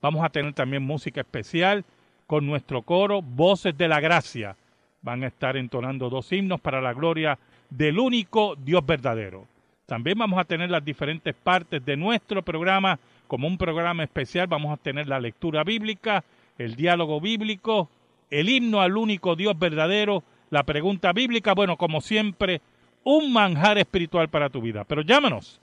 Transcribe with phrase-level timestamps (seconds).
[0.00, 1.84] Vamos a tener también música especial
[2.26, 4.56] con nuestro coro Voces de la Gracia.
[5.00, 7.38] Van a estar entonando dos himnos para la gloria
[7.70, 9.46] del único Dios verdadero.
[9.86, 12.98] También vamos a tener las diferentes partes de nuestro programa.
[13.28, 16.24] Como un programa especial vamos a tener la lectura bíblica,
[16.58, 17.88] el diálogo bíblico,
[18.30, 22.60] el himno al único Dios verdadero, la pregunta bíblica, bueno, como siempre,
[23.04, 24.84] un manjar espiritual para tu vida.
[24.84, 25.61] Pero llámanos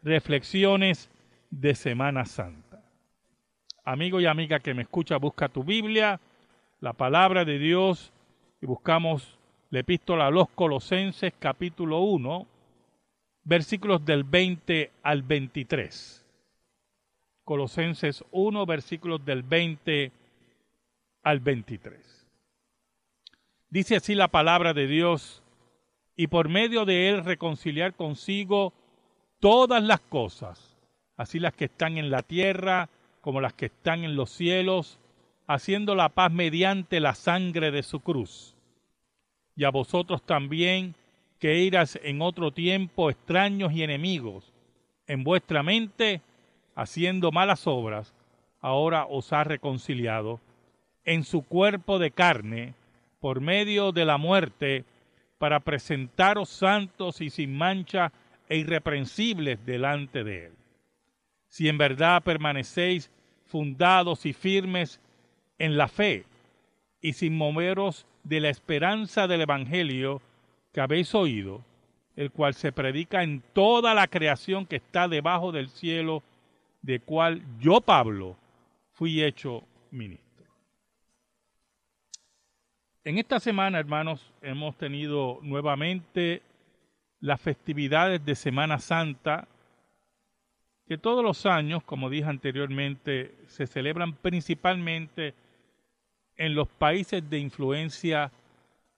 [0.03, 1.09] reflexiones
[1.51, 2.81] de Semana Santa.
[3.85, 6.21] Amigo y amiga que me escucha, busca tu Biblia,
[6.81, 8.13] la palabra de Dios
[8.61, 9.37] y buscamos
[9.73, 12.47] la epístola a los Colosenses capítulo 1,
[13.45, 16.27] versículos del 20 al 23.
[17.43, 20.13] Colosenses 1, versículos del 20
[21.23, 22.29] al 23.
[23.71, 25.43] Dice así la palabra de Dios,
[26.17, 28.75] y por medio de él reconciliar consigo
[29.41, 30.77] todas las cosas,
[31.17, 32.91] así las que están en la tierra
[33.23, 34.99] como las que están en los cielos,
[35.47, 38.52] haciendo la paz mediante la sangre de su cruz
[39.57, 40.95] y a vosotros también,
[41.39, 44.53] que eras en otro tiempo extraños y enemigos
[45.07, 46.21] en vuestra mente,
[46.75, 48.15] haciendo malas obras,
[48.61, 50.41] ahora os ha reconciliado
[51.05, 52.75] en su cuerpo de carne
[53.21, 54.85] por medio de la muerte,
[55.39, 58.13] para presentaros santos y sin mancha
[58.49, 60.53] e irreprensibles delante de él.
[61.49, 63.11] Si en verdad permanecéis
[63.47, 65.01] fundados y firmes
[65.59, 66.25] en la fe,
[67.01, 70.21] y sin moveros de la esperanza del Evangelio
[70.73, 71.65] que habéis oído,
[72.17, 76.23] el cual se predica en toda la creación que está debajo del cielo,
[76.83, 78.37] de cual yo, Pablo,
[78.93, 80.47] fui hecho ministro.
[83.05, 86.43] En esta semana, hermanos, hemos tenido nuevamente
[87.21, 89.49] las festividades de Semana Santa,
[90.87, 95.35] que todos los años, como dije anteriormente, se celebran principalmente
[96.37, 98.31] en los países de influencia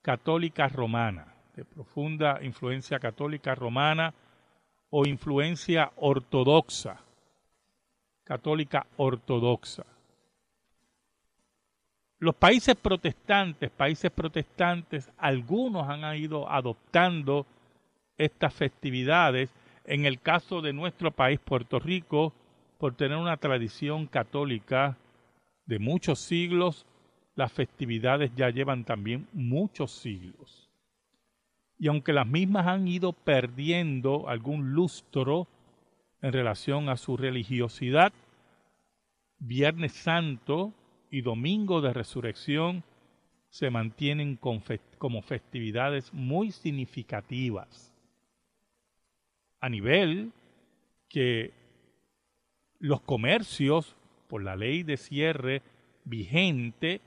[0.02, 4.12] católica romana, de profunda influencia católica romana
[4.90, 7.00] o influencia ortodoxa,
[8.24, 9.84] católica ortodoxa.
[12.18, 17.46] Los países protestantes, países protestantes, algunos han ido adoptando
[18.16, 19.50] estas festividades.
[19.84, 22.32] En el caso de nuestro país, Puerto Rico,
[22.78, 24.96] por tener una tradición católica
[25.66, 26.86] de muchos siglos,
[27.34, 30.68] las festividades ya llevan también muchos siglos.
[31.78, 35.48] Y aunque las mismas han ido perdiendo algún lustro
[36.22, 38.12] en relación a su religiosidad,
[39.38, 40.72] Viernes Santo
[41.10, 42.84] y Domingo de Resurrección
[43.50, 44.38] se mantienen
[44.98, 47.94] como festividades muy significativas
[49.64, 50.30] a nivel
[51.08, 51.54] que
[52.80, 53.96] los comercios,
[54.28, 55.62] por la ley de cierre
[56.04, 57.00] vigente,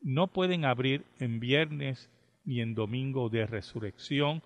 [0.00, 2.10] no pueden abrir en viernes
[2.44, 4.42] ni en domingo de resurrección,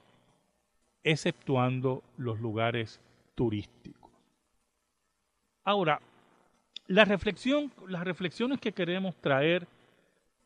[1.02, 3.00] exceptuando los lugares
[3.34, 4.10] turísticos.
[5.62, 6.00] Ahora,
[6.86, 9.66] la reflexión, las reflexiones que queremos traer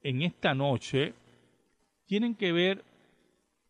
[0.03, 1.15] en esta noche
[2.07, 2.85] tienen que ver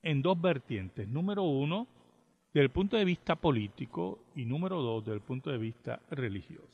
[0.03, 1.09] en dos vertientes.
[1.09, 1.87] Número uno,
[2.53, 6.67] desde el punto de vista político y número dos, desde el punto de vista religioso.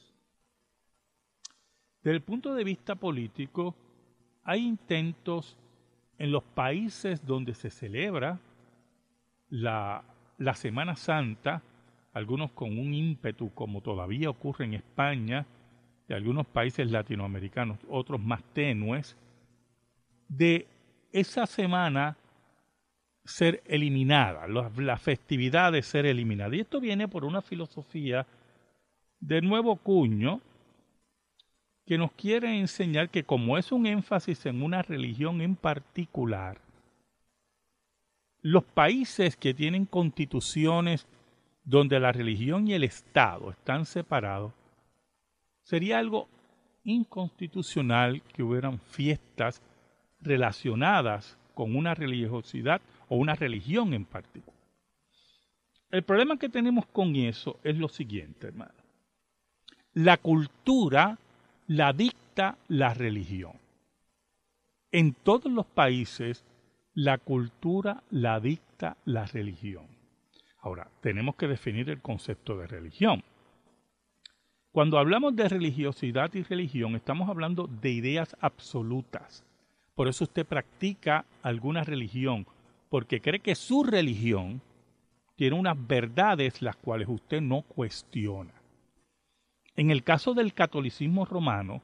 [2.02, 3.74] Desde el punto de vista político,
[4.44, 5.56] hay intentos
[6.18, 8.38] en los países donde se celebra
[9.48, 10.04] la,
[10.54, 11.62] Semana Santa,
[12.12, 15.46] algunos con un ímpetu como todavía ocurre en España
[16.08, 19.16] y algunos países latinoamericanos, otros más tenues,
[20.28, 20.66] de
[21.12, 22.16] esa semana
[23.24, 26.54] ser eliminada, la, festividad de ser eliminada.
[26.54, 28.26] Y esto viene por una filosofía
[29.20, 30.40] de nuevo cuño
[31.86, 36.60] que nos quiere enseñar que como es un énfasis en una religión en particular,
[38.40, 41.06] los países que tienen constituciones
[41.64, 44.52] donde la religión y el Estado están separados,
[45.62, 46.28] sería algo
[46.84, 49.62] inconstitucional que hubieran fiestas
[50.20, 54.54] relacionadas con una religiosidad o una religión en particular.
[55.90, 58.74] El problema que tenemos con eso es lo siguiente, hermano.
[59.92, 61.18] La cultura
[61.66, 63.52] la dicta la religión.
[64.92, 66.44] En todos los países,
[66.92, 69.86] la cultura la dicta la religión.
[70.60, 73.24] Ahora, tenemos que definir el concepto de religión.
[74.72, 79.44] Cuando hablamos de religiosidad y religión, estamos hablando de ideas absolutas.
[79.94, 82.46] Por eso usted practica alguna religión,
[82.90, 84.60] porque cree que su religión
[85.36, 88.52] tiene unas verdades las cuales usted no cuestiona.
[89.76, 91.82] En el caso del catolicismo romano,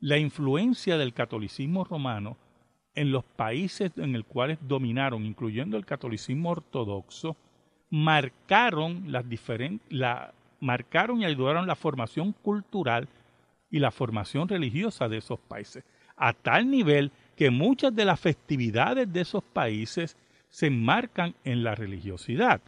[0.00, 2.36] la influencia del catolicismo romano
[2.94, 7.36] en los países en los cuales dominaron, incluyendo el catolicismo ortodoxo,
[7.90, 9.24] marcaron las
[9.90, 13.08] la, marcaron y ayudaron la formación cultural
[13.70, 15.84] y la formación religiosa de esos países,
[16.16, 20.16] a tal nivel que muchas de las festividades de esos países
[20.48, 22.60] se enmarcan en la religiosidad.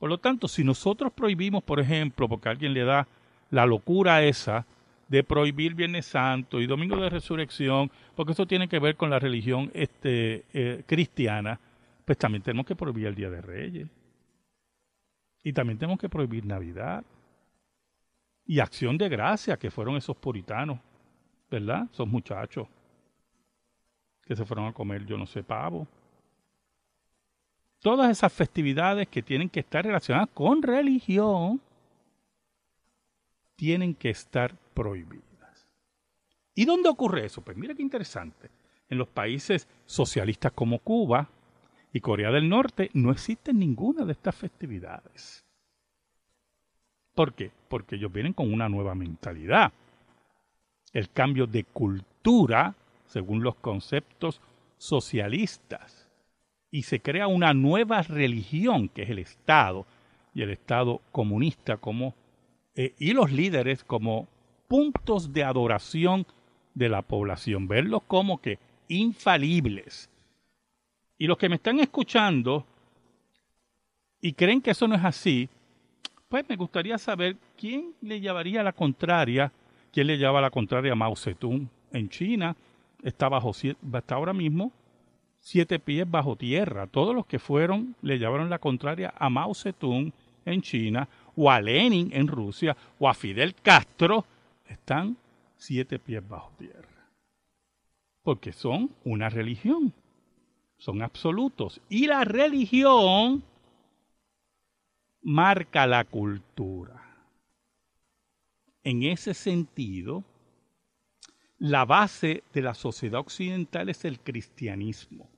[0.00, 3.06] Por lo tanto, si nosotros prohibimos, por ejemplo, porque alguien le da
[3.50, 4.66] la locura esa
[5.08, 9.18] de prohibir Viernes Santo y Domingo de Resurrección, porque eso tiene que ver con la
[9.18, 11.60] religión este, eh, cristiana,
[12.06, 13.88] pues también tenemos que prohibir el Día de Reyes.
[15.44, 17.04] Y también tenemos que prohibir Navidad.
[18.46, 20.78] Y Acción de Gracia, que fueron esos puritanos,
[21.50, 21.88] ¿verdad?
[21.92, 22.66] Esos muchachos
[24.24, 25.86] que se fueron a comer, yo no sé, pavo.
[27.80, 31.60] Todas esas festividades que tienen que estar relacionadas con religión
[33.56, 35.66] tienen que estar prohibidas.
[36.54, 37.42] ¿Y dónde ocurre eso?
[37.42, 38.50] Pues mira qué interesante.
[38.88, 41.28] En los países socialistas como Cuba
[41.92, 45.44] y Corea del Norte no existen ninguna de estas festividades.
[47.14, 47.50] ¿Por qué?
[47.68, 49.72] Porque ellos vienen con una nueva mentalidad.
[50.92, 52.74] El cambio de cultura
[53.10, 54.40] según los conceptos
[54.78, 55.99] socialistas,
[56.70, 59.86] y se crea una nueva religión que es el Estado,
[60.34, 62.14] y el Estado comunista como,
[62.76, 64.28] eh, y los líderes como
[64.68, 66.26] puntos de adoración
[66.74, 68.58] de la población, verlos como que
[68.88, 70.08] infalibles.
[71.18, 72.64] Y los que me están escuchando
[74.20, 75.48] y creen que eso no es así,
[76.28, 79.52] pues me gustaría saber quién le llevaría la contraria,
[79.92, 82.54] quién le lleva la contraria a Mao Zedong en China,
[83.02, 84.72] está bajo está ahora mismo
[85.40, 86.86] siete pies bajo tierra.
[86.86, 90.12] Todos los que fueron le llevaron la contraria a Mao Zedong
[90.44, 94.24] en China, o a Lenin en Rusia, o a Fidel Castro,
[94.66, 95.16] están
[95.56, 96.88] siete pies bajo tierra.
[98.22, 99.92] Porque son una religión,
[100.78, 101.80] son absolutos.
[101.88, 103.42] Y la religión
[105.22, 106.96] marca la cultura.
[108.82, 110.24] En ese sentido,
[111.60, 115.28] la base de la sociedad occidental es el cristianismo.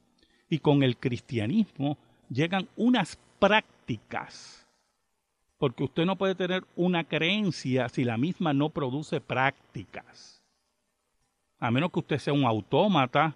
[0.48, 1.98] Y con el cristianismo
[2.30, 4.64] llegan unas prácticas.
[5.58, 10.40] Porque usted no puede tener una creencia si la misma no produce prácticas.
[11.58, 13.34] A menos que usted sea un autómata,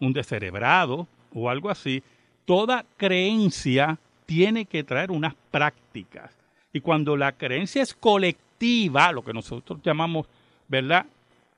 [0.00, 2.02] un descerebrado o algo así.
[2.44, 6.36] Toda creencia tiene que traer unas prácticas.
[6.72, 10.26] Y cuando la creencia es colectiva, lo que nosotros llamamos,
[10.66, 11.06] ¿verdad?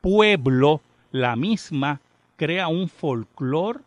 [0.07, 2.01] Pueblo, la misma
[2.37, 3.81] crea un folclore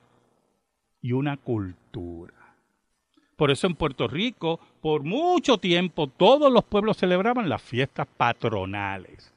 [1.01, 2.33] y una cultura.
[3.37, 9.33] Por eso en Puerto Rico, por mucho tiempo, todos los pueblos celebraban las fiestas patronales.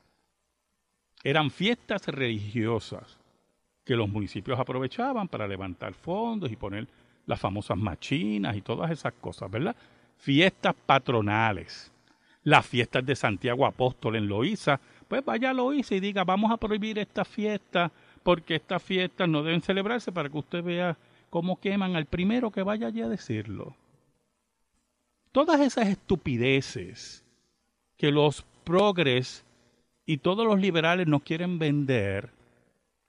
[1.22, 3.16] Eran fiestas religiosas
[3.84, 6.88] que los municipios aprovechaban para levantar fondos y poner
[7.26, 9.76] las famosas machinas y todas esas cosas, ¿verdad?
[10.18, 11.92] Fiestas patronales.
[12.42, 14.80] Las fiestas de Santiago Apóstol en Loíza,
[15.12, 17.92] pues vaya a Loíza y diga, vamos a prohibir esta fiesta
[18.22, 20.96] porque estas fiestas no deben celebrarse para que usted vea
[21.28, 23.76] cómo queman al primero que vaya allí a decirlo.
[25.30, 27.22] Todas esas estupideces
[27.98, 29.44] que los progres
[30.06, 32.30] y todos los liberales nos quieren vender,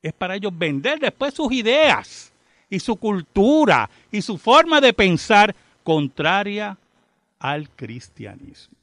[0.01, 2.33] es para ellos vender después sus ideas
[2.69, 5.55] y su cultura y su forma de pensar
[5.85, 6.77] contraria
[7.39, 8.75] al cristianismo.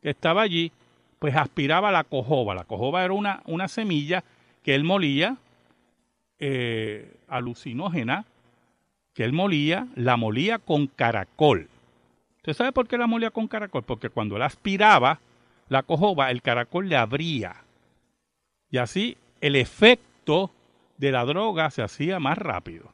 [0.00, 0.72] que estaba allí,
[1.18, 2.54] pues aspiraba a la cojoba.
[2.54, 4.24] La cojoba era una, una semilla
[4.62, 5.36] que él molía,
[6.38, 8.24] eh, alucinógena,
[9.12, 11.68] que él molía, la molía con caracol.
[12.46, 13.82] ¿Usted sabe por qué la molía con caracol?
[13.82, 15.18] Porque cuando él aspiraba
[15.68, 17.56] la cojoba, el caracol le abría.
[18.70, 20.52] Y así el efecto
[20.96, 22.92] de la droga se hacía más rápido.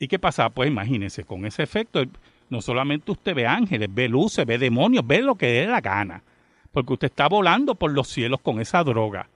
[0.00, 0.50] ¿Y qué pasaba?
[0.50, 2.02] Pues imagínense, con ese efecto,
[2.50, 6.24] no solamente usted ve ángeles, ve luces, ve demonios, ve lo que dé la gana.
[6.72, 9.28] Porque usted está volando por los cielos con esa droga.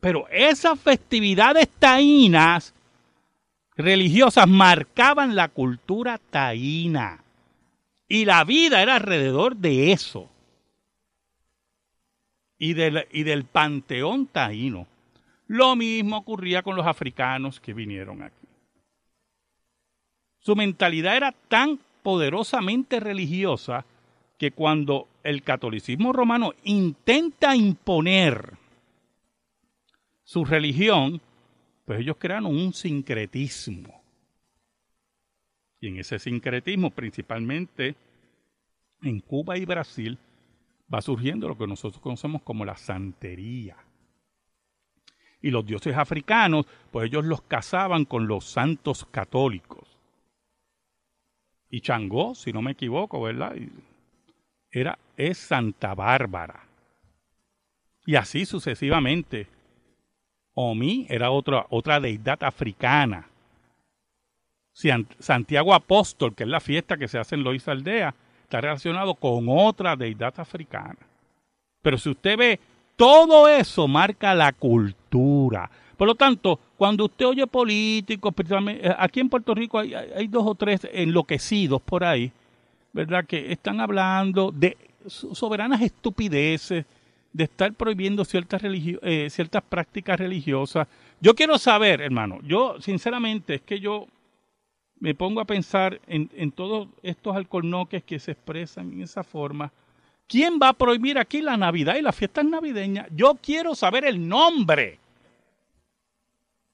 [0.00, 2.72] Pero esas festividades taínas
[3.76, 7.20] religiosas marcaban la cultura taína.
[8.08, 10.30] Y la vida era alrededor de eso.
[12.58, 14.86] Y del, y del panteón taíno.
[15.48, 18.46] Lo mismo ocurría con los africanos que vinieron aquí.
[20.38, 23.84] Su mentalidad era tan poderosamente religiosa
[24.38, 28.56] que cuando el catolicismo romano intenta imponer
[30.22, 31.20] su religión,
[31.84, 33.95] pues ellos crearon un sincretismo.
[35.80, 37.96] Y en ese sincretismo, principalmente
[39.02, 40.18] en Cuba y Brasil,
[40.92, 43.76] va surgiendo lo que nosotros conocemos como la santería.
[45.42, 49.86] Y los dioses africanos, pues ellos los casaban con los santos católicos.
[51.68, 53.54] Y Changó, si no me equivoco, ¿verdad?
[54.70, 56.64] Era, es Santa Bárbara.
[58.06, 59.48] Y así sucesivamente.
[60.54, 63.28] Omi era otra, otra deidad africana.
[65.18, 69.46] Santiago Apóstol, que es la fiesta que se hace en Loíza Aldea, está relacionado con
[69.48, 70.98] otra deidad africana.
[71.80, 72.60] Pero si usted ve,
[72.94, 75.70] todo eso marca la cultura.
[75.96, 78.34] Por lo tanto, cuando usted oye políticos,
[78.68, 82.30] eh, aquí en Puerto Rico hay, dos o tres enloquecidos por ahí,
[82.92, 83.24] ¿verdad?
[83.24, 86.84] Que están hablando de soberanas estupideces,
[87.32, 90.86] de estar prohibiendo ciertas, eh, ciertas prácticas religiosas.
[91.20, 94.06] Yo quiero saber, hermano, yo sinceramente es que yo
[94.98, 99.72] me pongo a pensar en, en todos estos alcornoques que se expresan en esa forma.
[100.26, 103.06] ¿Quién va a prohibir aquí la Navidad y las fiestas navideñas?
[103.14, 104.98] Yo quiero saber el nombre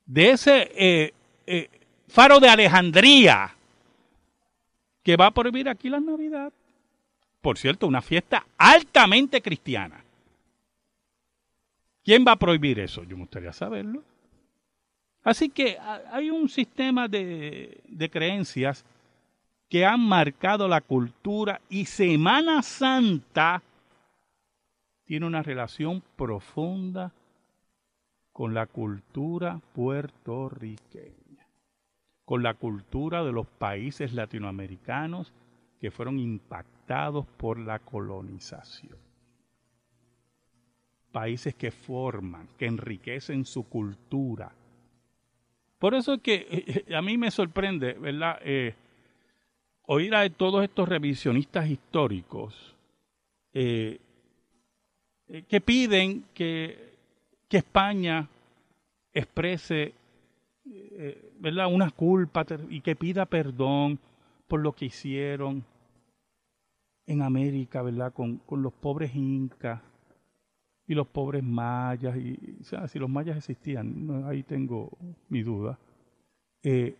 [0.07, 1.15] de ese eh,
[1.47, 1.69] eh,
[2.09, 3.55] faro de Alejandría
[5.03, 6.53] que va a prohibir aquí la Navidad.
[7.41, 10.03] Por cierto, una fiesta altamente cristiana.
[12.05, 13.03] ¿Quién va a prohibir eso?
[13.05, 14.03] Yo me gustaría saberlo.
[15.25, 18.85] Así que hay un sistema de, creencias
[19.69, 23.63] que han marcado la cultura y Semana Santa
[25.05, 27.13] tiene una relación profunda
[28.33, 31.47] con la cultura puertorriqueña,
[32.25, 35.33] con la cultura de los países latinoamericanos
[35.81, 38.97] que fueron impactados por la colonización.
[41.13, 44.53] Países que forman, que enriquecen su cultura.
[45.83, 48.39] Por eso es que eh, eh, a mí me sorprende, ¿verdad?
[48.45, 48.73] Eh,
[49.83, 52.77] oír a todos estos revisionistas históricos
[53.53, 53.99] que
[55.65, 56.95] piden que,
[57.49, 58.29] que España
[59.13, 59.93] exprese
[61.41, 61.67] ¿verdad?
[61.67, 63.99] una culpa y que pida perdón
[64.47, 65.65] por lo que hicieron
[67.07, 68.13] en América, ¿verdad?
[68.13, 69.81] Con, con los pobres incas
[70.93, 72.39] y los pobres mayas, y,
[72.87, 74.91] si los mayas existían, ahí tengo
[75.31, 75.79] mi duda.
[76.63, 76.95] Eh,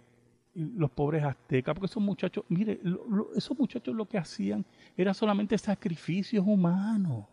[0.55, 2.81] los pobres aztecas, porque esos muchachos, mire,
[3.37, 4.65] esos muchachos lo que hacían
[4.97, 7.27] era solamente sacrificios humanos.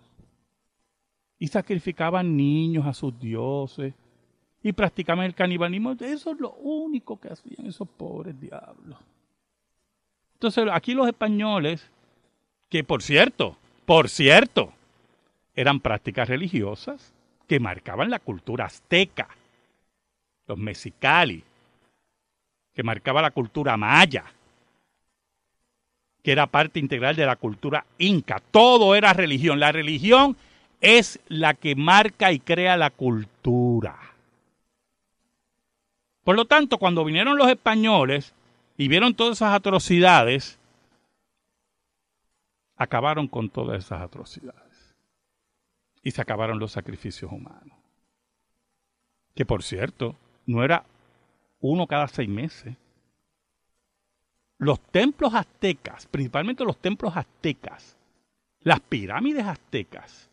[1.38, 3.94] Y sacrificaban niños a sus dioses.
[4.62, 5.94] Y practicaban el canibalismo.
[5.94, 8.98] Eso es lo único que hacían esos pobres diablos.
[10.34, 11.90] Entonces, aquí los españoles
[12.68, 14.74] que por cierto, por cierto,
[15.60, 17.14] eran prácticas religiosas
[17.46, 19.28] que marcaban la cultura azteca,
[20.48, 21.44] los mexicali,
[22.74, 24.24] que marcaba la cultura maya,
[26.24, 28.42] que era parte integral de la cultura inca.
[28.52, 29.60] Todo era religión.
[29.60, 30.38] La religión
[30.80, 33.98] es la que marca y crea la cultura.
[36.24, 38.34] Por lo tanto, cuando vinieron los españoles
[38.78, 40.58] y vieron todas esas atrocidades,
[42.78, 44.69] acabaron con todas esas atrocidades.
[46.04, 47.78] Y se acabaron los sacrificios humanos.
[49.36, 50.16] Que por cierto,
[50.46, 50.86] no era
[51.60, 52.76] uno cada seis meses.
[54.58, 57.96] Los templos aztecas, principalmente los templos aztecas,
[58.62, 60.30] las pirámides aztecas,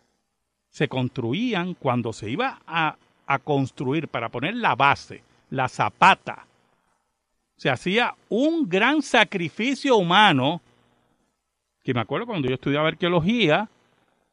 [0.68, 6.46] se construían cuando se iba a, a construir para poner la base, la zapata.
[7.56, 10.60] Se hacía un gran sacrificio humano
[11.86, 13.70] que me acuerdo cuando yo estudiaba arqueología,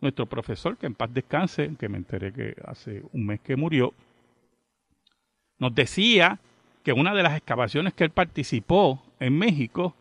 [0.04, 3.94] nuestro profesor, que en paz descanse, que me enteré que hace un mes que murió,
[5.58, 6.40] nos decía
[6.84, 9.96] que una de las excavaciones que él participó en México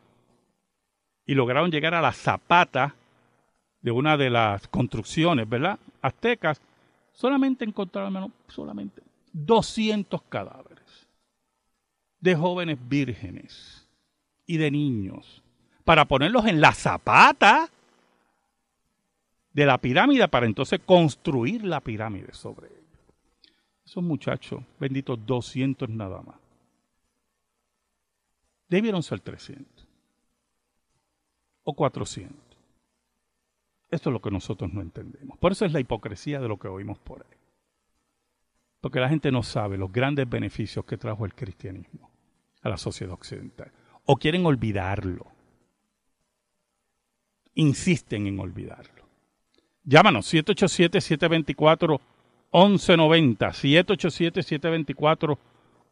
[1.25, 2.95] y lograron llegar a la zapata
[3.81, 5.79] de una de las construcciones, ¿verdad?
[6.03, 6.61] Aztecas,
[7.13, 11.09] solamente encontraron solamente 200 cadáveres
[12.21, 13.89] de jóvenes vírgenes
[14.47, 15.43] y de niños
[15.85, 17.69] para ponerlos en la zapata
[19.53, 22.79] de la pirámide para entonces construir la pirámide sobre ellos.
[23.85, 26.37] Esos muchachos, benditos 200 nada más.
[28.69, 29.87] Debieron ser 300
[31.65, 32.37] o 400.
[33.91, 35.37] Esto es lo que nosotros no entendemos.
[35.39, 37.39] Por eso es la hipocresía de lo que oímos por ahí.
[38.81, 42.11] Porque la gente no sabe los grandes beneficios que trajo el cristianismo
[42.63, 43.71] a la sociedad occidental.
[44.07, 45.33] O quieren olvidarlo
[47.55, 49.02] insisten en olvidarlo.
[49.85, 51.99] Llámanos 787-724-1190,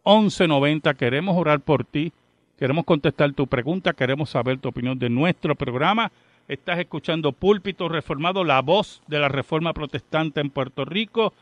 [0.05, 0.97] 787-724-1190.
[0.97, 2.13] Queremos orar por ti,
[2.57, 6.13] queremos contestar tu pregunta, queremos saber tu opinión de nuestro programa.
[6.47, 11.35] Estás escuchando Púlpito Reformado, la voz de la Reforma Protestante en Puerto Rico.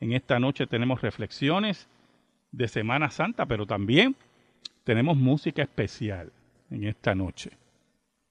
[0.00, 1.88] En esta noche tenemos reflexiones
[2.50, 4.16] de Semana Santa, pero también
[4.82, 6.32] tenemos música especial
[6.70, 7.61] en esta noche.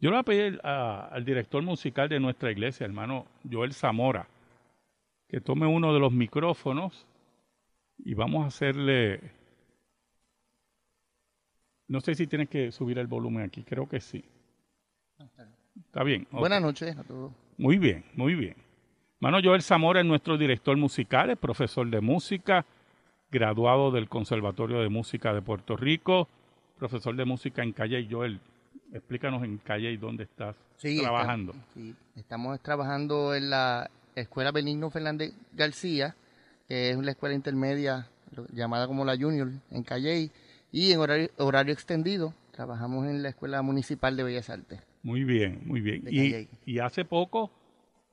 [0.02, 4.28] Yo le voy a pedir al director musical de nuestra iglesia, hermano Joel Zamora,
[5.30, 7.06] que tome uno de los micrófonos
[8.00, 9.22] y vamos a hacerle...
[11.88, 14.24] No sé si tienes que subir el volumen aquí, creo que sí.
[15.86, 16.26] Está bien.
[16.32, 17.32] Buenas noches a todos.
[17.58, 18.56] Muy bien, muy bien.
[19.20, 22.66] Hermano Joel Zamora es nuestro director musical, es profesor de música,
[23.30, 26.28] graduado del Conservatorio de Música de Puerto Rico,
[26.80, 28.40] profesor de música en Calle Joel.
[28.94, 31.54] Explícanos en Calle y dónde estás trabajando.
[31.74, 36.16] sí, estamos trabajando en la Escuela Benigno Fernández García,
[36.68, 38.08] que es una escuela intermedia
[38.52, 40.30] llamada como la Junior en Calle
[40.72, 44.82] y en horario, horario extendido trabajamos en la Escuela Municipal de Bellas Artes.
[45.04, 46.04] Muy bien, muy bien.
[46.10, 47.52] Y, y, hace poco,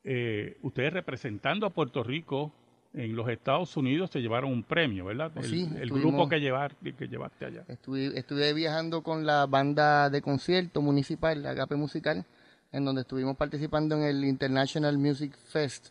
[0.04, 2.52] eh, ustedes representando a Puerto Rico
[2.94, 5.30] en los Estados Unidos se llevaron un premio, ¿verdad?
[5.36, 7.64] Oh, sí, el, grupo que, llevar, que llevaste allá.
[7.68, 12.24] Estuve, viajando con la banda de concierto municipal, la Agape Musical,
[12.72, 15.88] en donde estuvimos participando en el International Music Fest,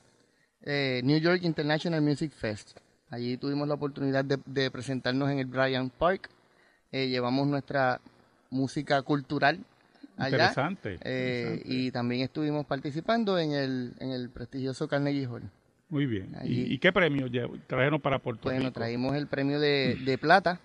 [0.63, 2.77] eh, New York International Music Fest.
[3.09, 6.29] Allí tuvimos la oportunidad de, presentarnos en el Bryant Park.
[6.91, 8.01] Eh, llevamos nuestra
[8.49, 9.59] música cultural
[10.17, 10.35] allá.
[10.37, 11.73] Interesante, Eh, interesante.
[11.73, 15.49] y también estuvimos participando en el, en el prestigioso Carnegie Hall.
[15.89, 16.35] Muy bien.
[16.43, 17.27] ¿Y, y qué premio
[17.67, 18.71] trajeron para Puerto Bueno, Rico?
[18.73, 20.59] traímos el premio de, de plata.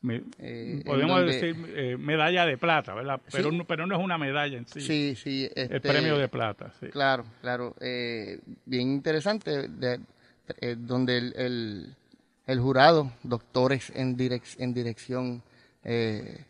[0.00, 3.20] Me- eh, podemos donde- decir eh, medalla de plata, ¿verdad?
[3.32, 3.56] Pero, Sí.
[3.56, 4.80] no, pero no es una medalla en sí.
[4.80, 5.44] Sí, sí.
[5.56, 6.86] el este, premio de plata, sí.
[6.88, 7.74] Claro, claro.
[7.80, 10.00] eh, bien interesante, de-
[10.78, 11.94] donde el, el,
[12.46, 15.42] el jurado, doctores en, direc- en dirección
[15.84, 16.44] eh,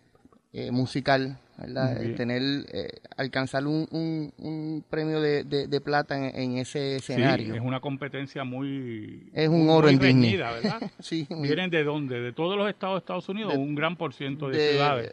[0.52, 2.40] eh, musical, Eh, tener,
[2.72, 7.54] eh, alcanzar un, un, un premio de, de- de plata en, en ese Sí, escenario.
[7.54, 9.28] es una competencia muy.
[9.32, 10.38] Es un muy oro en Disney.
[11.42, 12.20] ¿Vienen de dónde?
[12.20, 13.52] ¿De todos los estados de Estados Unidos?
[13.52, 15.12] De- un gran por ciento de, de- ciudades.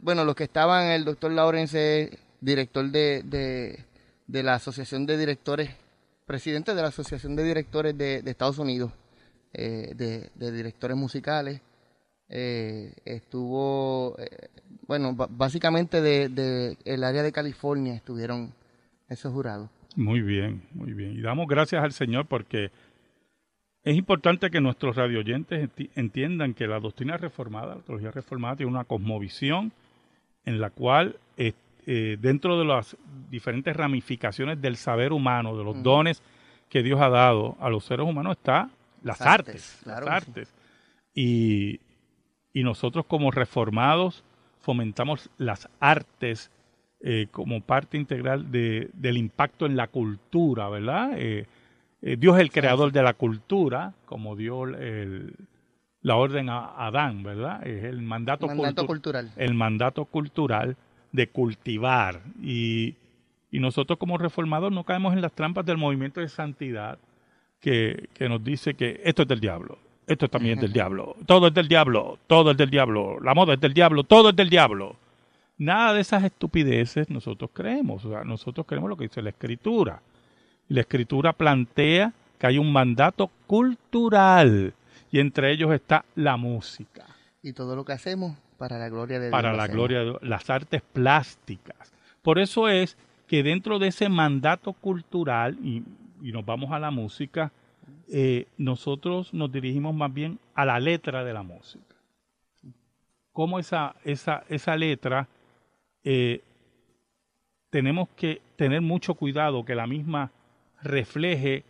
[0.00, 3.84] bueno, los que estaban, el doctor Lawrence director de, de,
[4.26, 5.70] de la Asociación de Directores,
[6.26, 8.90] presidente de la Asociación de Directores de, Estados Unidos,
[9.52, 9.92] eh,
[10.34, 11.60] de directores musicales.
[12.28, 14.48] Eh, estuvo, eh,
[14.86, 18.52] bueno, básicamente de, de el área de California estuvieron
[19.08, 19.68] esos jurados.
[19.96, 21.12] Muy bien, muy bien.
[21.12, 22.70] Y damos gracias al Señor porque
[23.84, 28.72] es importante que nuestros radioyentes enti- entiendan que la doctrina reformada, la teología reformada, tiene
[28.72, 29.72] una cosmovisión
[30.46, 32.96] en la cual, eh, dentro de las
[33.30, 36.22] diferentes ramificaciones del saber humano, de los dones
[36.70, 38.70] que Dios ha dado a los seres humanos, está
[39.02, 39.54] las Las artes.
[39.54, 40.30] artes, claro las sí.
[40.30, 40.54] artes.
[41.14, 41.80] Y,
[42.54, 44.24] y nosotros como reformados
[44.60, 46.50] fomentamos las artes
[47.06, 51.10] eh, como parte integral de- del impacto en la cultura, ¿verdad?
[51.18, 51.44] Eh,
[52.00, 55.34] eh, Dios es el creador de la cultura, como dio el-
[56.00, 57.66] la orden a Adán, ¿verdad?
[57.66, 59.30] Es el mandato, Mandato cultu- cultural.
[59.36, 60.76] el mandato cultural
[61.12, 62.22] de cultivar.
[62.42, 62.94] Y,
[63.50, 66.98] y nosotros como reformados no caemos en las trampas del movimiento de santidad
[67.60, 71.48] que, que nos dice que esto es del diablo, esto también es del diablo, todo
[71.48, 74.50] es del diablo, todo es del diablo, la moda es del diablo, todo es del
[74.50, 74.96] diablo.
[75.56, 80.02] Nada de esas estupideces nosotros creemos, o sea, nosotros creemos lo que dice la escritura.
[80.68, 84.74] Y la escritura plantea que hay un mandato cultural
[85.10, 87.06] y entre ellos está la música
[87.42, 89.32] Y todo lo que hacemos para la gloria de Dios.
[89.32, 91.92] para la gloria de Dios, las artes plásticas.
[92.22, 95.82] Por eso es que dentro de ese mandato cultural, y,
[96.22, 97.52] y nos vamos a la música,
[98.08, 101.96] eh, nosotros nos dirigimos más bien a la letra de la música.
[103.32, 105.28] Cómo esa, esa, esa letra
[106.04, 106.42] eh,
[107.70, 110.30] tenemos que tener mucho cuidado que la misma
[110.82, 111.64] refleje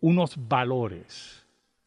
[0.00, 1.44] unos valores,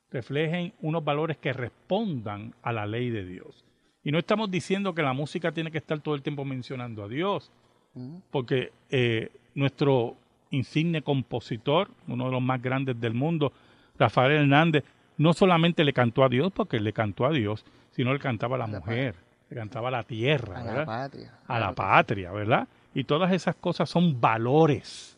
[0.10, 3.64] reflejen unos valores que respondan a la ley de Dios.
[4.04, 7.08] Y no estamos diciendo que la música tiene que estar todo el tiempo mencionando a
[7.08, 7.52] Dios,
[7.94, 8.22] Ujú.
[8.32, 10.18] porque eh, nuestro
[10.50, 13.54] insigne compositor, uno de los más grandes del mundo,
[14.02, 14.84] Rafael Hernández,
[15.18, 18.60] no solamente le cantó a Dios, porque le cantó a Dios, sino le cantaba a
[18.60, 19.16] la mujer,
[19.50, 20.80] le cantaba a la tierra, A ¿verdad?
[20.80, 21.34] la patria.
[21.48, 22.68] a la claro que patria, ¿verdad?
[22.94, 25.18] Y todas esas cosas son valores,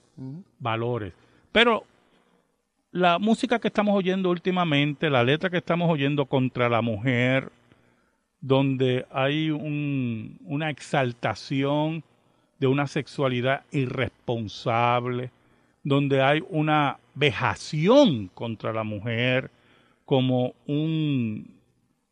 [0.59, 1.13] valores.
[1.51, 1.83] Pero
[2.91, 7.49] la música que estamos oyendo últimamente, la letra que estamos oyendo contra la mujer,
[8.41, 12.03] donde hay un- una exaltación
[12.59, 15.31] de una sexualidad irresponsable,
[15.83, 19.51] donde hay una vejación contra la mujer
[20.05, 21.53] como un,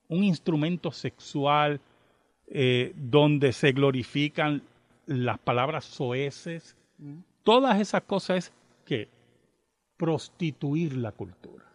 [0.08, 1.80] un instrumento sexual
[2.48, 4.62] eh, donde se glorifican
[5.06, 6.76] las palabras soeces,
[7.44, 8.54] todas esas cosas es
[8.86, 9.08] que
[9.98, 11.66] prostituir la cultura,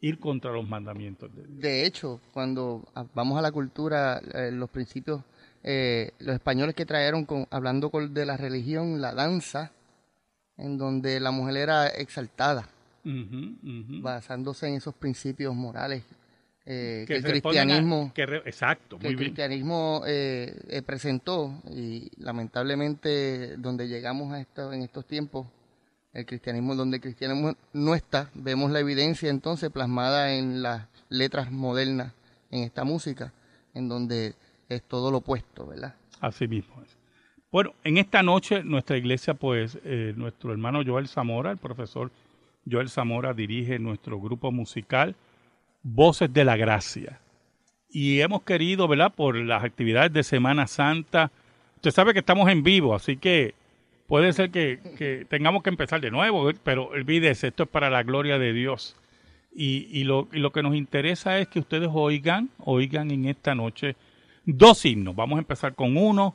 [0.00, 1.60] ir contra los mandamientos de Dios.
[1.60, 5.22] De hecho, cuando vamos a la cultura, eh, los principios,
[5.62, 9.72] eh, los españoles que trajeron, hablando con- de la religión, la danza,
[10.56, 12.68] en donde la mujer era exaltada,
[14.02, 16.02] basándose en esos principios morales
[16.64, 19.30] eh, que, el a- cristianismo, que re- exacto, que muy el bien.
[19.30, 25.46] cristianismo eh, eh, presentó y lamentablemente donde llegamos a esto, en estos tiempos,
[26.12, 31.50] el cristianismo, donde el cristianismo no está, vemos la evidencia entonces plasmada en las letras
[31.50, 32.12] modernas,
[32.50, 33.32] en esta música,
[33.74, 34.34] en donde
[34.68, 35.94] es todo lo opuesto, ¿verdad?
[36.20, 36.90] Así mismo es.
[37.52, 42.10] Bueno, en esta noche nuestra iglesia, pues, eh, nuestro hermano Joel Zamora, el profesor
[42.68, 45.14] Joel Zamora, dirige nuestro grupo musical
[45.82, 47.20] Voces de la Gracia.
[47.90, 49.12] Y hemos querido, ¿verdad?
[49.14, 51.30] Por las actividades de Semana Santa.
[51.76, 53.54] Usted sabe que estamos en vivo, así que
[54.06, 56.56] puede ser que, que tengamos que empezar de nuevo, ¿eh?
[56.64, 58.96] pero olvídese, esto es para la gloria de Dios.
[59.54, 63.54] Y, y lo, y lo que nos interesa es que ustedes oigan, oigan en esta
[63.54, 63.94] noche
[64.46, 65.14] dos himnos.
[65.14, 66.34] Vamos a empezar con uno.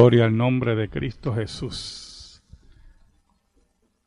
[0.08, 2.42] Gloria al nombre de Cristo Jesús.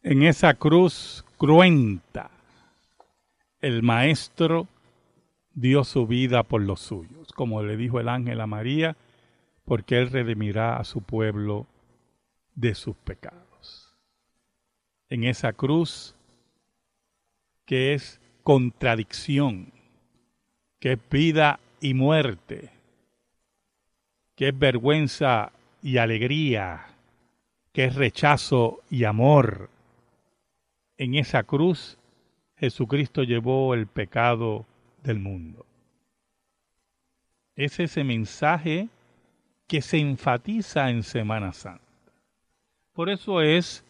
[0.02, 2.30] En esa cruz cruenta,
[3.60, 4.66] el Maestro
[5.52, 8.96] dio su vida por los suyos, como le dijo el ángel a María,
[9.66, 11.66] porque Él redimirá a su pueblo
[12.54, 13.94] de sus pecados.
[15.10, 16.14] En esa cruz,
[17.66, 19.70] que es contradicción,
[20.78, 22.70] que es vida y muerte,
[24.34, 25.52] que es vergüenza
[25.82, 26.86] y alegría,
[27.72, 29.70] que es rechazo y amor.
[30.98, 31.98] En esa cruz
[32.56, 34.66] Jesucristo llevó el pecado
[35.02, 35.64] del mundo.
[37.56, 38.88] Es ese mensaje
[39.66, 41.82] que se enfatiza en Semana Santa.
[42.92, 43.84] Por eso es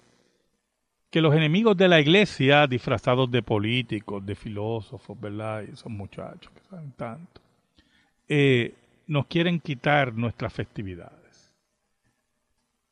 [1.10, 5.64] que los enemigos de la iglesia, disfrazados de políticos, de filósofos, ¿verdad?
[5.66, 7.40] Y esos muchachos que saben tanto,
[8.28, 8.74] eh,
[9.08, 11.19] nos quieren quitar nuestras festividades.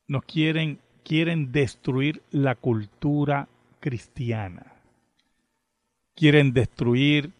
[0.08, 4.72] Nos quieren, quieren destruir la cultura cristiana.
[6.16, 7.30] Quieren destruir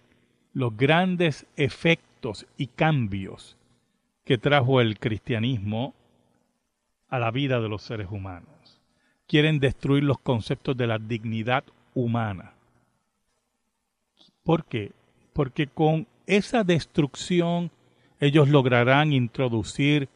[0.53, 3.57] los grandes efectos y cambios
[4.25, 5.95] que trajo el cristianismo
[7.09, 8.81] a la vida de los seres humanos.
[9.27, 12.53] Quieren destruir los conceptos de la dignidad humana.
[14.43, 14.93] ¿Por qué?
[15.33, 17.71] Porque con esa destrucción
[18.21, 20.09] ellos lograrán introducir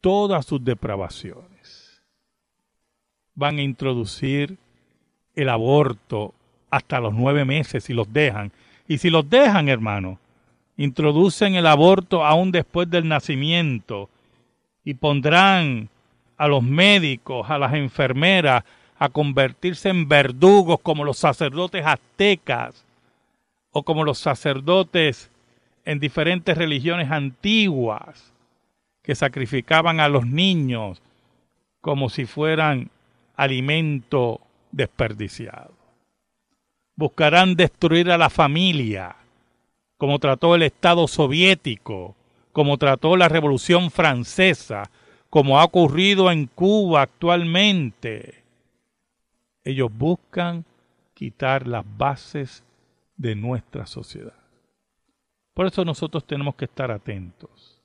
[0.00, 2.02] todas sus depravaciones.
[3.34, 4.58] Van a introducir
[5.34, 6.34] el aborto
[6.70, 8.52] hasta los nueve meses si los dejan.
[8.86, 10.18] Y si los dejan, hermano,
[10.76, 14.08] introducen el aborto aún después del nacimiento
[14.84, 15.88] y pondrán
[16.36, 18.64] a los médicos, a las enfermeras,
[18.98, 22.84] a convertirse en verdugos como los sacerdotes aztecas
[23.72, 25.30] o como los sacerdotes
[25.84, 28.29] en diferentes religiones antiguas
[29.02, 31.02] que sacrificaban a los niños
[31.80, 32.90] como si fueran
[33.36, 35.72] alimento desperdiciado.
[36.94, 39.16] Buscarán destruir a la familia,
[39.96, 42.14] como trató el Estado soviético,
[42.52, 44.90] como trató la Revolución Francesa,
[45.30, 48.42] como ha ocurrido en Cuba actualmente.
[49.64, 50.64] Ellos buscan
[51.14, 52.64] quitar las bases
[53.16, 54.34] de nuestra sociedad.
[55.54, 57.79] Por eso nosotros tenemos que estar atentos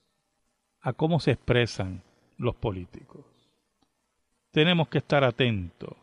[0.86, 2.04] a cómo se expresan
[2.38, 3.26] los políticos.
[4.52, 5.96] Tenemos que estar atentos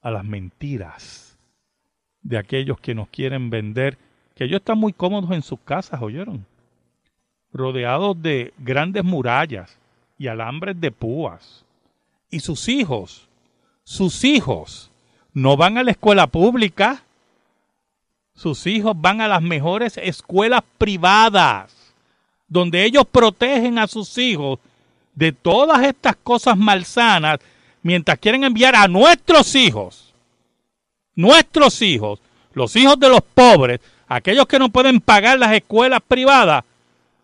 [0.00, 1.36] a las mentiras
[2.22, 3.98] de aquellos que nos quieren vender,
[4.34, 6.46] que ellos están muy cómodos en sus casas, ¿oyeron?
[7.52, 9.78] Rodeados de grandes murallas
[10.16, 11.66] y alambres de púas.
[12.30, 13.28] Y sus hijos,
[13.84, 14.90] sus hijos,
[15.34, 17.02] no van a la escuela pública,
[18.34, 21.79] sus hijos van a las mejores escuelas privadas,
[22.50, 24.58] donde ellos protegen a sus hijos
[25.14, 27.38] de todas estas cosas malsanas,
[27.82, 30.12] mientras quieren enviar a nuestros hijos,
[31.14, 32.20] nuestros hijos,
[32.52, 36.64] los hijos de los pobres, aquellos que no pueden pagar las escuelas privadas,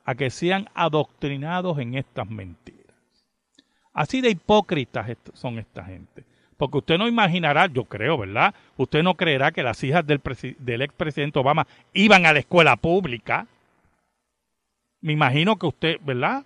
[0.04, 2.94] a que sean adoctrinados en estas mentiras.
[3.92, 6.24] Así de hipócritas son esta gente.
[6.56, 8.54] Porque usted no imaginará, yo creo, ¿verdad?
[8.76, 10.20] Usted no creerá que las hijas del,
[10.58, 13.46] del expresidente Obama iban a la escuela pública.
[15.06, 16.42] Me imagino que usted, ¿verdad?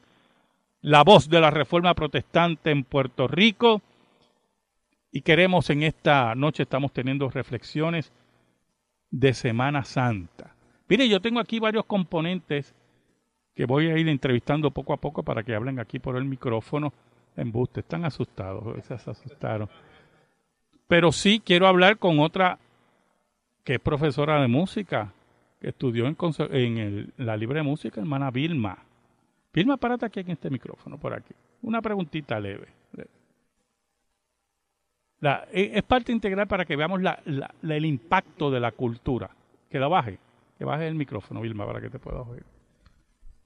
[0.82, 3.82] la voz de la Reforma Protestante en Puerto Rico.
[5.12, 8.14] Y queremos en esta noche, estamos teniendo reflexiones
[9.12, 10.56] de Semana Santa.
[10.88, 12.74] Mire, yo tengo aquí varios componentes
[13.54, 16.94] que voy a ir entrevistando poco a poco para que hablen aquí por el micrófono.
[17.36, 19.70] En buste, están asustados, se asustaron.
[20.88, 22.58] Pero sí quiero hablar con otra
[23.68, 25.12] que es profesora de música,
[25.60, 28.78] que estudió en, la libre de música, hermana Vilma.
[29.54, 31.34] Vilma, párate aquí en este micrófono, por aquí.
[31.64, 32.70] Una preguntita leve.
[35.52, 39.32] E, es parte integral para que veamos el impacto de la cultura.
[39.70, 40.18] Que la baje,
[40.58, 42.46] que baje el micrófono, Vilma, para que te puedas oír.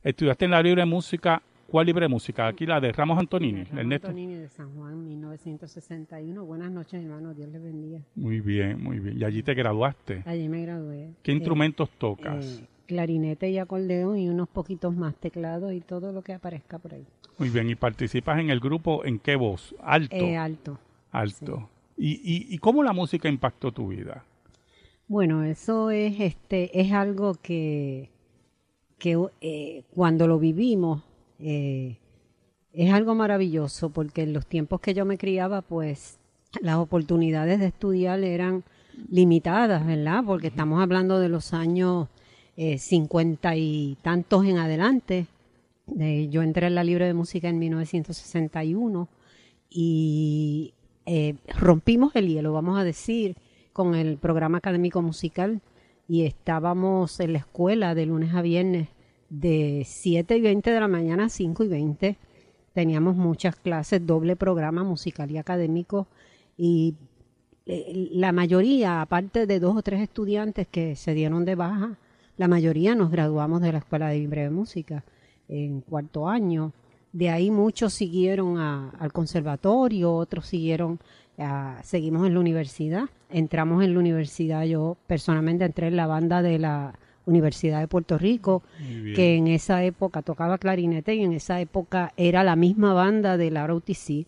[0.03, 1.41] Estudiaste en la libre música.
[1.71, 2.47] ¿Cuál libre música?
[2.47, 3.63] Aquí la de Ramos Antonini.
[3.63, 4.07] Ramos Ernesto.
[4.09, 6.43] Antonini de San Juan, 1961.
[6.43, 7.33] Buenas noches, hermano.
[7.33, 8.01] Dios les bendiga.
[8.13, 9.17] Muy bien, muy bien.
[9.17, 10.21] ¿Y allí te graduaste?
[10.25, 11.13] Allí me gradué.
[11.23, 12.59] ¿Qué instrumentos eh, tocas?
[12.59, 16.93] Eh, clarinete y acordeón y unos poquitos más teclados y todo lo que aparezca por
[16.93, 17.05] ahí.
[17.37, 17.69] Muy bien.
[17.69, 19.73] ¿Y participas en el grupo en qué voz?
[19.81, 20.13] ¿Alto?
[20.13, 20.77] Eh, alto.
[21.11, 21.69] Alto.
[21.95, 24.25] ¿Y, y, y cómo la música impactó tu vida?
[25.07, 28.09] Bueno, eso es, este, es algo que
[29.01, 31.01] que eh, cuando lo vivimos
[31.41, 31.97] eh,
[32.73, 36.19] es algo maravilloso porque en los tiempos que yo me criaba pues
[36.61, 38.63] las oportunidades de estudiar eran
[39.09, 40.23] limitadas, ¿verdad?
[40.25, 42.07] Porque estamos hablando de los años
[42.57, 45.27] eh, cincuenta y tantos en adelante.
[45.87, 49.07] yo entré en la Libre de Música en 1961
[49.69, 50.73] y
[51.57, 53.35] rompimos el hielo, vamos a decir,
[53.73, 55.61] con el programa académico musical
[56.07, 58.89] y estábamos en la escuela de lunes a viernes
[59.31, 62.17] de 7 y 20 de la mañana a 5 y 20.
[62.73, 66.07] Teníamos muchas clases, doble programa musical y académico
[66.57, 66.95] y
[67.65, 71.97] eh, la mayoría, aparte de dos o tres estudiantes que se dieron de baja,
[72.37, 75.03] la mayoría nos graduamos de la Escuela de Libre de Música
[75.47, 76.73] en cuarto año.
[77.13, 80.99] De ahí muchos siguieron al conservatorio, otros siguieron,
[81.83, 86.59] seguimos en la universidad entramos en la universidad, yo personalmente entré en la banda de
[86.59, 86.93] la
[87.25, 88.63] Universidad de Puerto Rico,
[89.15, 93.51] que en esa época tocaba clarinete y en esa época era la misma banda de
[93.51, 94.25] la ROTC.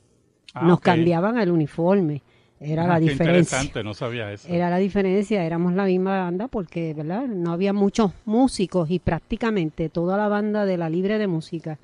[0.53, 2.21] Ah, Nos cambiaban el uniforme.
[2.59, 3.57] Era ah, la diferencia.
[3.57, 4.47] Interesante, no sabía eso.
[4.47, 7.25] Era la diferencia, éramos la misma banda porque, ¿verdad?
[7.27, 11.77] No había muchos músicos y prácticamente toda la banda de la Libre de Música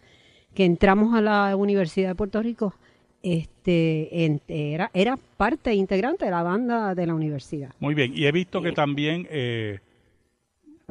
[0.53, 2.73] que entramos a la Universidad de Puerto Rico
[3.21, 7.71] este era, era parte integrante de la banda de la universidad.
[7.79, 9.79] Muy bien, y he visto que también eh,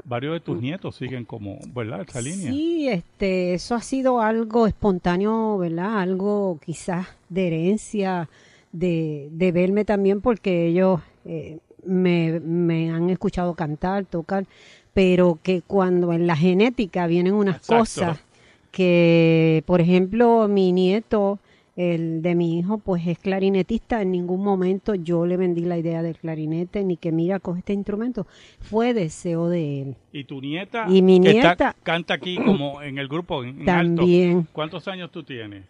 [0.05, 2.05] varios de tus nietos siguen como, ¿verdad?
[2.07, 2.51] Esa línea.
[2.51, 6.01] Sí, este, eso ha sido algo espontáneo, ¿verdad?
[6.01, 8.29] Algo quizás de herencia,
[8.73, 14.47] de, de verme también porque ellos eh, me, me, han escuchado cantar, tocar,
[14.95, 18.19] pero que cuando en la genética vienen unas cosas
[18.71, 21.39] que, por ejemplo, mi nieto
[21.79, 26.03] el de mi hijo pues es clarinetista, en ningún momento yo le vendí la idea
[26.03, 28.27] del clarinete ni que mira coge este instrumento,
[28.59, 29.97] fue deseo de él.
[30.13, 30.87] ¿Y tu nieta?
[30.89, 34.49] Y mi nieta canta aquí como en el grupo también.
[34.53, 35.65] ¿Cuántos años tú tienes?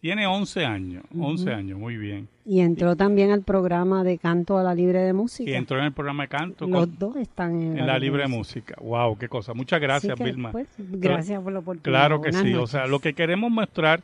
[0.00, 2.28] Tiene 11 años, 11 años, muy bien.
[2.44, 5.50] Y entró también al programa de canto a la libre de música.
[5.50, 6.66] Y entró en el programa de canto.
[6.66, 8.74] Los dos están en, la, libre de música.
[8.82, 9.54] Wow, qué cosa.
[9.54, 10.52] Muchas gracias, Vilma.
[10.52, 12.00] Pues, gracias por la oportunidad.
[12.00, 12.52] Claro que sí.
[12.54, 14.02] O sea, lo que queremos mostrar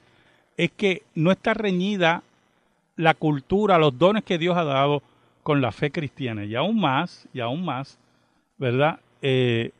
[0.61, 2.22] es que no está reñida
[2.96, 5.02] la cultura, los dones que Dios ha dado
[5.42, 6.44] con la fe cristiana.
[6.44, 7.98] Y aún más, y aún más,
[8.58, 9.00] ¿verdad?
[9.22, 9.70] Eh,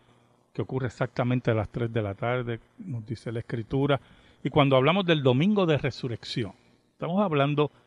[0.53, 3.99] que ocurre exactamente a las 3 de la tarde, nos dice la Escritura,
[4.43, 6.53] y cuando hablamos del domingo de resurrección,
[6.91, 7.82] estamos hablando de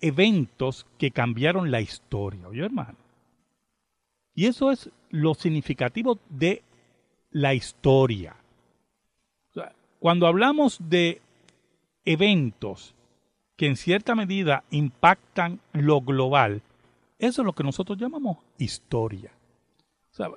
[0.00, 2.96] eventos que cambiaron la historia, ¿oye hermano?
[4.34, 6.62] Y eso es lo significativo de
[7.30, 8.36] la historia.
[9.98, 11.20] cuando hablamos de
[12.04, 12.94] eventos
[13.56, 16.62] que en cierta medida impactan lo global,
[17.18, 19.32] eso es lo que nosotros llamamos historia.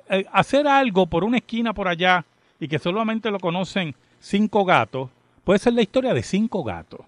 [0.10, 2.26] Eh, hacer algo por una esquina por allá
[2.60, 5.10] y que solamente lo conocen cinco gatos,
[5.44, 7.02] puede ser la historia de cinco gatos.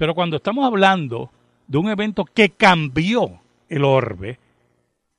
[0.00, 1.30] Pero cuando estamos hablando
[1.66, 3.38] de un evento que cambió
[3.68, 4.38] el orbe,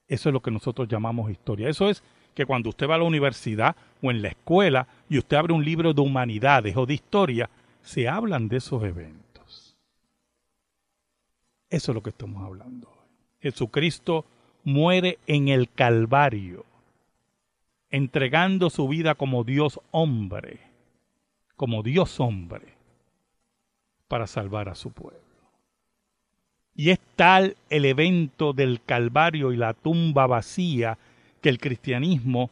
[0.07, 1.69] eso es lo que nosotros llamamos historia.
[1.69, 2.01] Eso es
[2.33, 5.63] que cuando usted va a la universidad o en la escuela y usted abre un
[5.63, 7.47] libro de humanidades o de historia,
[7.83, 9.77] se hablan de esos eventos.
[11.69, 12.91] Eso es lo que estamos hablando.
[13.39, 14.25] Jesucristo
[14.63, 16.65] muere en el Calvario,
[17.91, 20.59] entregando su vida como Dios hombre,
[21.55, 22.80] como Dios hombre
[24.11, 25.21] para salvar a su pueblo.
[26.75, 30.97] Y es tal el evento del Calvario y la tumba vacía
[31.41, 32.49] que el cristianismo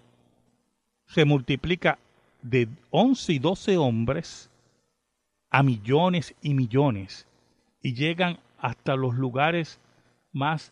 [1.06, 2.00] se multiplica
[2.42, 4.50] de 11 y 12 hombres
[5.50, 7.28] a millones y millones
[7.82, 9.82] y llegan hasta los lugares
[10.32, 10.72] más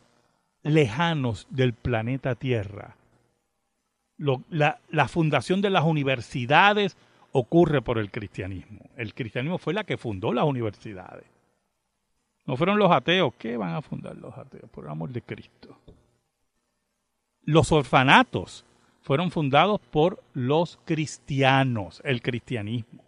[0.64, 2.96] lejanos del planeta Tierra.
[4.18, 6.96] la, la fundación de las universidades
[7.40, 8.90] ocurre por el cristianismo.
[8.96, 11.26] El cristianismo fue la que fundó las universidades.
[12.48, 13.34] No fueron los ateos.
[13.38, 14.70] ¿Qué van a fundar los ateos?
[14.72, 15.78] Por el amor de Cristo.
[17.44, 18.66] Los orfanatos
[19.04, 23.04] fueron fundados por los cristianos, el cristianismo.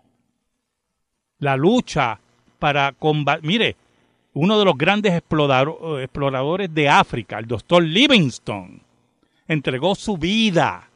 [1.39, 2.19] La lucha
[2.59, 3.47] para combatir...
[3.47, 3.75] Mire,
[4.33, 8.81] uno de los grandes exploradores de África, el doctor Livingstone,
[9.47, 10.88] entregó su vida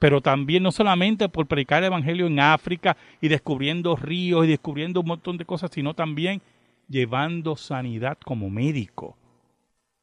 [0.00, 5.00] pero también no solamente por predicar el Evangelio en África y descubriendo ríos y descubriendo
[5.00, 6.40] un montón de cosas, sino también
[6.88, 9.14] llevando sanidad como médico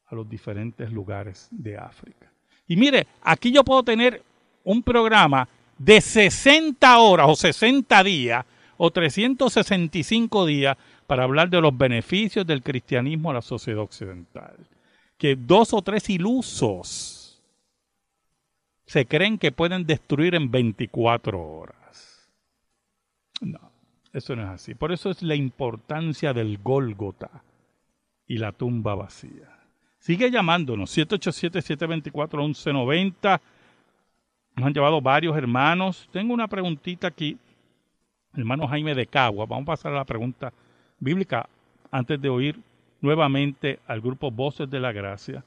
[0.06, 2.32] a los diferentes lugares de África.
[2.68, 4.22] Y mire, aquí yo puedo tener
[4.62, 8.46] un programa de 60 horas o 60 días
[8.76, 10.76] o 365 días
[11.08, 14.54] para hablar de los beneficios del cristianismo a la sociedad occidental.
[15.16, 17.17] Que dos o tres ilusos
[18.88, 22.28] se creen que pueden destruir en 24 horas.
[23.42, 23.70] No,
[24.14, 24.74] eso no es así.
[24.74, 27.42] Por eso es la importancia del Gólgota
[28.26, 29.58] y la tumba vacía.
[29.98, 33.40] Sigue llamándonos, 787-724-1190.
[34.56, 36.08] Nos han llevado varios hermanos.
[36.10, 37.36] Tengo una preguntita aquí.
[38.32, 39.44] Hermano Jaime de Cagua.
[39.44, 40.50] Vamos a pasar a la pregunta
[40.98, 41.46] bíblica
[41.90, 42.58] antes de oír
[43.02, 45.44] nuevamente al grupo Voces de la Gracia.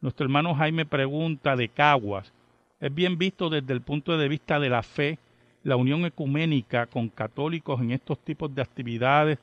[0.00, 2.32] Nuestro hermano Jaime pregunta de Caguas.
[2.80, 5.18] Es bien visto desde el punto de vista de la fe,
[5.62, 9.38] la unión ecuménica con católicos en estos tipos de actividades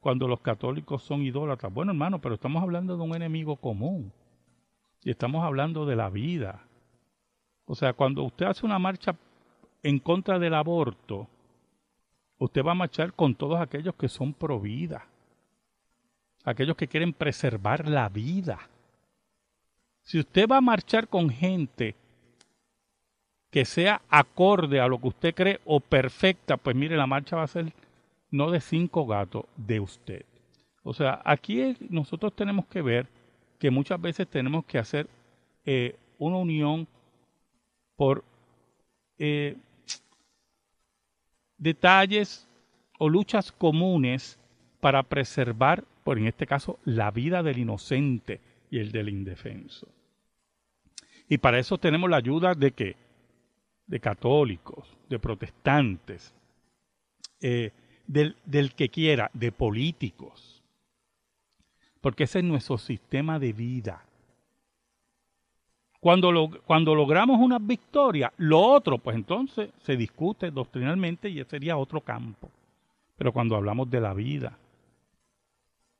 [0.00, 1.72] cuando los católicos son idólatras.
[1.72, 4.12] Bueno, hermano, pero estamos hablando de un enemigo común
[5.04, 6.64] y estamos hablando de la vida.
[7.66, 9.14] O sea, cuando usted hace una marcha
[9.84, 11.28] en contra del aborto,
[12.38, 15.06] usted va a marchar con todos aquellos que son pro vida,
[16.44, 18.58] aquellos que quieren preservar la vida.
[20.02, 21.94] Si usted va a marchar con gente
[23.52, 27.42] que sea acorde a lo que usted cree o perfecta, pues mire, la marcha va
[27.42, 27.70] a ser
[28.30, 30.24] no de cinco gatos, de usted.
[30.82, 33.06] O sea, aquí nosotros tenemos que ver
[33.58, 35.06] que muchas veces tenemos que hacer
[35.66, 36.88] eh, una unión
[37.94, 38.24] por
[39.18, 39.54] eh,
[41.58, 42.48] detalles
[42.98, 44.38] o luchas comunes
[44.80, 48.40] para preservar, por en este caso, la vida del inocente
[48.70, 49.86] y el del indefenso.
[51.28, 52.96] Y para eso tenemos la ayuda de que
[53.92, 56.32] de católicos, de protestantes,
[57.42, 57.72] eh,
[58.06, 60.62] del, del, que quiera, de políticos.
[62.00, 64.02] Porque ese es nuestro sistema de vida.
[66.00, 71.50] Cuando, lo, cuando logramos una victoria, lo otro, pues entonces se discute doctrinalmente y ese
[71.50, 72.50] sería otro campo.
[73.18, 74.56] Pero cuando hablamos de la vida,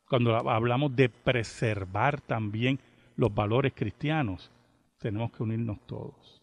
[0.08, 2.78] cuando hablamos de preservar también
[3.16, 4.50] los valores cristianos,
[4.98, 6.41] tenemos que unirnos todos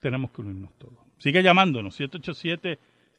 [0.00, 0.94] tenemos que unirnos todos.
[1.18, 1.98] Sigue llamándonos,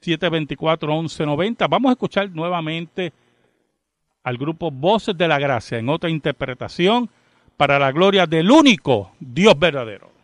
[0.01, 1.67] 787-724-1190.
[1.69, 3.13] Vamos a escuchar nuevamente
[4.23, 7.09] al grupo Voces de la Gracia en otra interpretación
[7.57, 10.18] para la gloria del único Dios verdadero.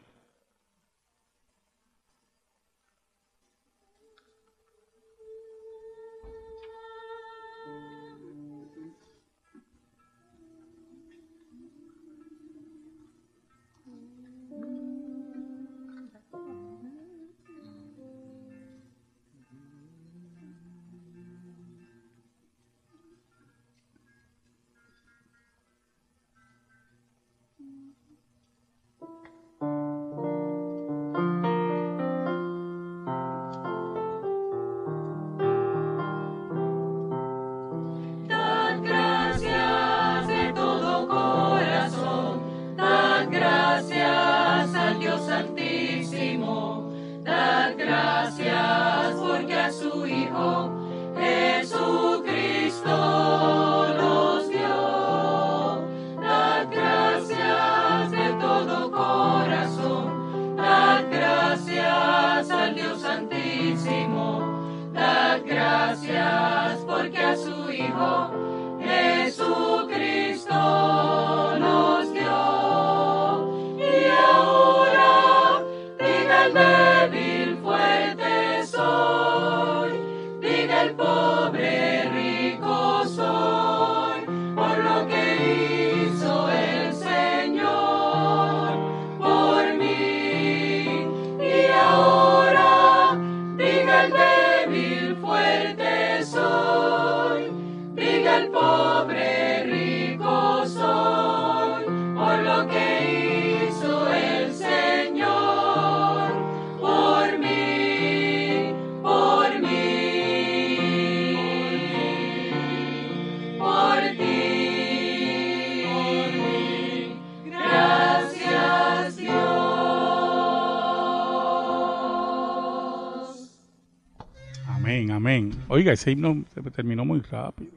[125.96, 127.72] Ese himno se terminó muy rápido.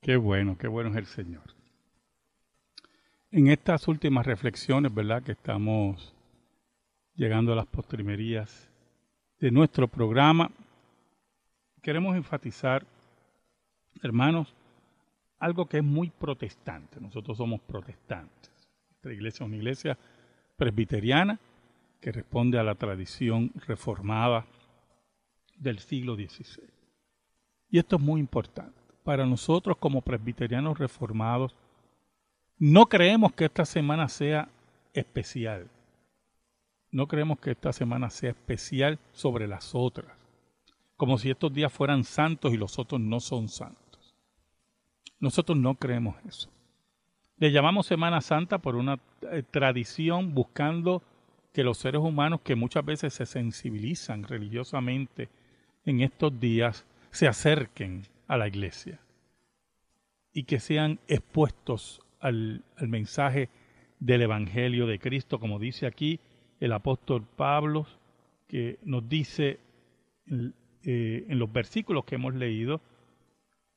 [0.00, 1.44] Qué bueno, qué bueno es el Señor.
[3.30, 5.22] En estas últimas reflexiones, ¿verdad?
[5.22, 6.12] Que estamos
[7.14, 8.68] llegando a las postrimerías
[9.38, 10.50] de nuestro programa,
[11.82, 12.84] queremos enfatizar,
[14.02, 14.52] hermanos,
[15.38, 17.00] algo que es muy protestante.
[17.00, 18.50] Nosotros somos protestantes.
[18.90, 19.98] Nuestra iglesia es una iglesia
[20.56, 21.38] presbiteriana
[22.00, 24.46] que responde a la tradición reformada
[25.62, 26.62] del siglo XVI.
[27.70, 28.78] Y esto es muy importante.
[29.04, 31.54] Para nosotros como presbiterianos reformados,
[32.58, 34.48] no creemos que esta semana sea
[34.92, 35.68] especial.
[36.90, 40.12] No creemos que esta semana sea especial sobre las otras.
[40.96, 44.14] Como si estos días fueran santos y los otros no son santos.
[45.18, 46.50] Nosotros no creemos eso.
[47.38, 49.00] Le llamamos Semana Santa por una
[49.30, 51.02] eh, tradición buscando
[51.52, 55.28] que los seres humanos que muchas veces se sensibilizan religiosamente
[55.84, 59.00] en estos días se acerquen a la iglesia
[60.32, 63.48] y que sean expuestos al, mensaje
[64.00, 66.20] del Evangelio de Cristo, como dice aquí
[66.60, 67.86] el apóstol Pablo,
[68.48, 69.58] que nos dice
[70.30, 72.80] eh, en los versículos que hemos leído,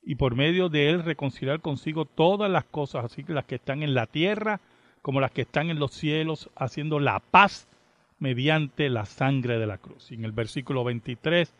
[0.02, 3.82] y por medio de él reconciliar consigo todas las cosas, así que las que están
[3.82, 4.60] en la tierra
[5.06, 7.68] como las que están en los cielos, haciendo la paz
[8.18, 10.10] mediante la sangre de la cruz.
[10.10, 11.54] Y en el versículo 23,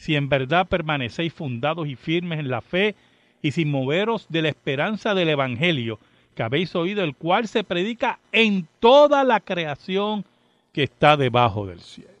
[0.00, 2.94] si en verdad permanecéis fundados y firmes en la fe
[3.42, 5.98] y sin moveros de la esperanza del Evangelio
[6.34, 10.24] que habéis oído, el cual se predica en toda la creación
[10.72, 12.14] que está debajo del cielo.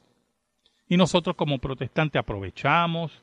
[0.88, 3.22] Y nosotros como protestantes aprovechamos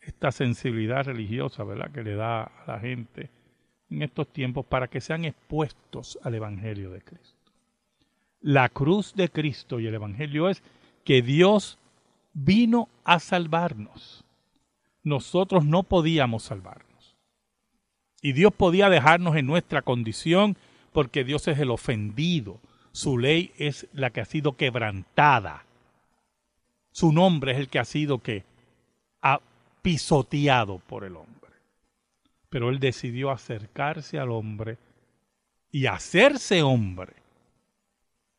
[0.00, 3.28] esta sensibilidad religiosa, ¿verdad?, que le da a la gente
[3.90, 7.36] en estos tiempos para que sean expuestos al Evangelio de Cristo.
[8.40, 10.62] La cruz de Cristo y el Evangelio es
[11.04, 11.76] que Dios
[12.32, 14.24] vino a salvarnos.
[15.02, 17.16] Nosotros no podíamos salvarnos.
[18.22, 20.56] Y Dios podía dejarnos en nuestra condición
[20.92, 22.60] porque Dios es el ofendido.
[22.92, 25.64] Su ley es la que ha sido quebrantada.
[26.90, 28.44] Su nombre es el que ha sido que
[29.82, 31.50] pisoteado por el hombre.
[32.48, 34.78] Pero él decidió acercarse al hombre
[35.70, 37.14] y hacerse hombre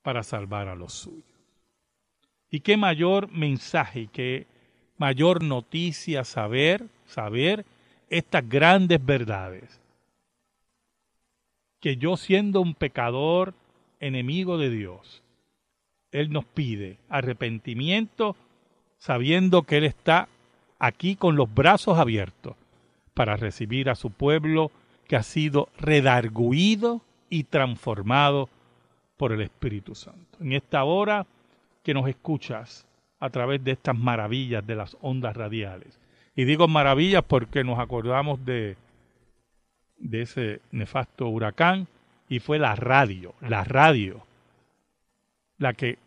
[0.01, 1.30] para salvar a los suyos.
[2.51, 4.45] Y qué mayor mensaje, qué
[4.97, 7.65] mayor noticia saber, saber
[8.09, 9.79] estas grandes verdades.
[11.79, 13.53] Que yo siendo un pecador,
[14.01, 15.23] enemigo de Dios,
[16.11, 18.35] Él nos pide arrepentimiento
[18.97, 20.27] sabiendo que Él está
[20.77, 22.55] aquí con los brazos abiertos
[23.13, 24.71] para recibir a su pueblo
[25.07, 28.49] que ha sido redarguido y transformado
[29.17, 30.37] por el Espíritu Santo.
[30.41, 31.25] En esta hora
[31.83, 32.85] que nos escuchas
[33.19, 35.99] a través de estas maravillas de las ondas radiales.
[36.35, 38.77] Y digo maravillas porque nos acordamos de,
[39.97, 41.87] de ese nefasto huracán
[42.29, 44.25] y fue la radio, la radio,
[45.57, 45.97] la que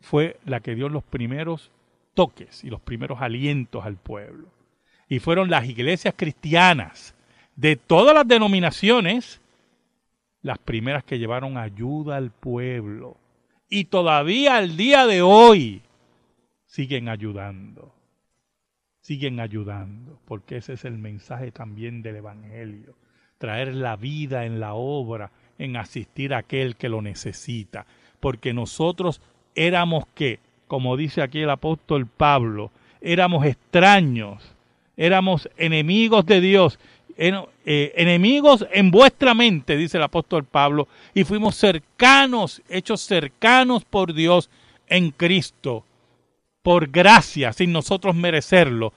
[0.00, 1.70] fue la que dio los primeros
[2.14, 4.48] toques y los primeros alientos al pueblo.
[5.08, 7.14] Y fueron las iglesias cristianas
[7.56, 9.40] de todas las denominaciones
[10.42, 13.16] las primeras que llevaron ayuda al pueblo
[13.68, 15.82] y todavía al día de hoy
[16.66, 17.94] siguen ayudando.
[19.00, 22.96] Siguen ayudando, porque ese es el mensaje también del Evangelio.
[23.38, 27.86] Traer la vida en la obra, en asistir a aquel que lo necesita.
[28.20, 29.20] Porque nosotros
[29.54, 34.54] éramos que, como dice aquí el apóstol Pablo, éramos extraños,
[34.96, 36.78] éramos enemigos de Dios
[37.16, 44.14] eh, enemigos en vuestra mente, dice el apóstol Pablo, y fuimos cercanos, hechos cercanos por
[44.14, 44.50] Dios
[44.88, 45.84] en Cristo,
[46.62, 48.92] por gracia, sin nosotros merecerlo.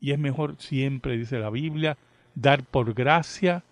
[0.00, 1.96] Y es mejor siempre, dice la Biblia,
[2.34, 3.62] dar por gracia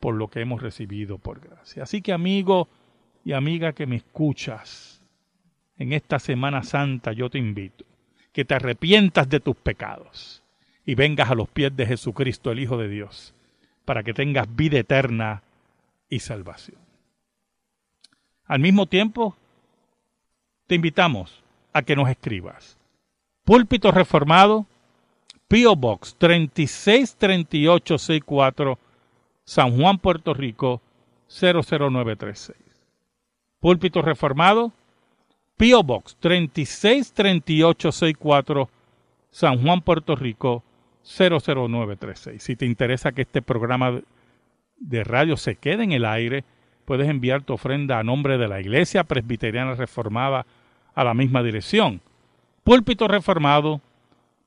[0.00, 1.82] por lo que hemos recibido por gracia.
[1.82, 2.68] Así que amigo
[3.24, 5.00] y amiga que me escuchas,
[5.78, 7.84] en esta Semana Santa yo te invito
[8.32, 10.41] que te arrepientas de tus pecados
[10.84, 13.32] y vengas a los pies de Jesucristo, el Hijo de Dios,
[13.84, 15.42] para que tengas vida eterna
[16.08, 16.78] y salvación.
[18.46, 19.36] Al mismo tiempo,
[20.66, 22.78] te invitamos a que nos escribas.
[23.44, 24.66] Púlpito Reformado,
[25.48, 28.78] Pio Box 363864,
[29.44, 30.80] San Juan, Puerto Rico
[31.28, 32.56] 00936.
[33.60, 34.72] Púlpito Reformado,
[35.56, 38.68] Pio Box 363864,
[39.30, 40.62] San Juan, Puerto Rico
[41.04, 42.38] 00936.
[42.38, 44.00] Si te interesa que este programa
[44.78, 46.44] de radio se quede en el aire,
[46.84, 50.46] puedes enviar tu ofrenda a nombre de la Iglesia Presbiteriana Reformada
[50.94, 52.00] a la misma dirección.
[52.64, 53.80] Púlpito Reformado,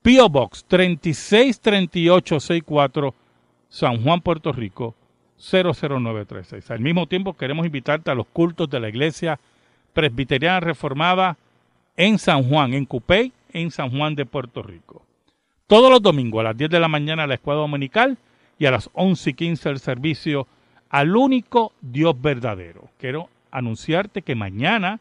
[0.01, 0.29] P.O.
[0.29, 3.13] Box 363864,
[3.69, 4.95] San Juan, Puerto Rico
[5.37, 6.71] 00936.
[6.71, 9.39] Al mismo tiempo queremos invitarte a los cultos de la Iglesia
[9.93, 11.37] Presbiteriana Reformada
[11.97, 15.05] en San Juan, en Cupey, en San Juan de Puerto Rico.
[15.67, 18.19] Todos los domingos a las 10 de la mañana la escuela dominical
[18.59, 20.47] y a las 11 y 15 el servicio
[20.89, 22.89] al único Dios verdadero.
[22.99, 24.99] Quiero anunciarte que mañana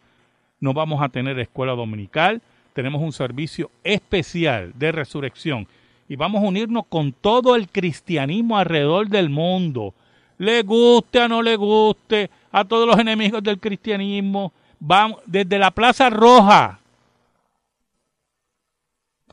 [0.61, 2.41] no vamos a tener escuela dominical,
[2.73, 5.69] tenemos un servicio especial de resurrección
[6.09, 9.93] y vamos a unirnos con todo el cristianismo alrededor del mundo.
[10.39, 14.55] Le guste o no le guste a todos los enemigos del cristianismo.
[14.81, 16.81] Vamos desde la Plaza Roja,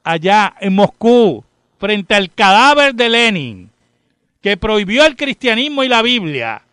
[0.04, 1.44] allá en Moscú,
[1.80, 3.70] frente al cadáver de Lenin,
[4.42, 6.64] que prohibió el cristianismo y la Biblia,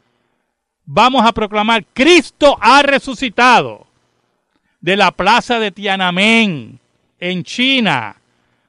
[0.84, 3.86] vamos a proclamar, Cristo ha resucitado
[4.80, 6.78] de la plaza de Tiananmen,
[7.20, 8.16] en China,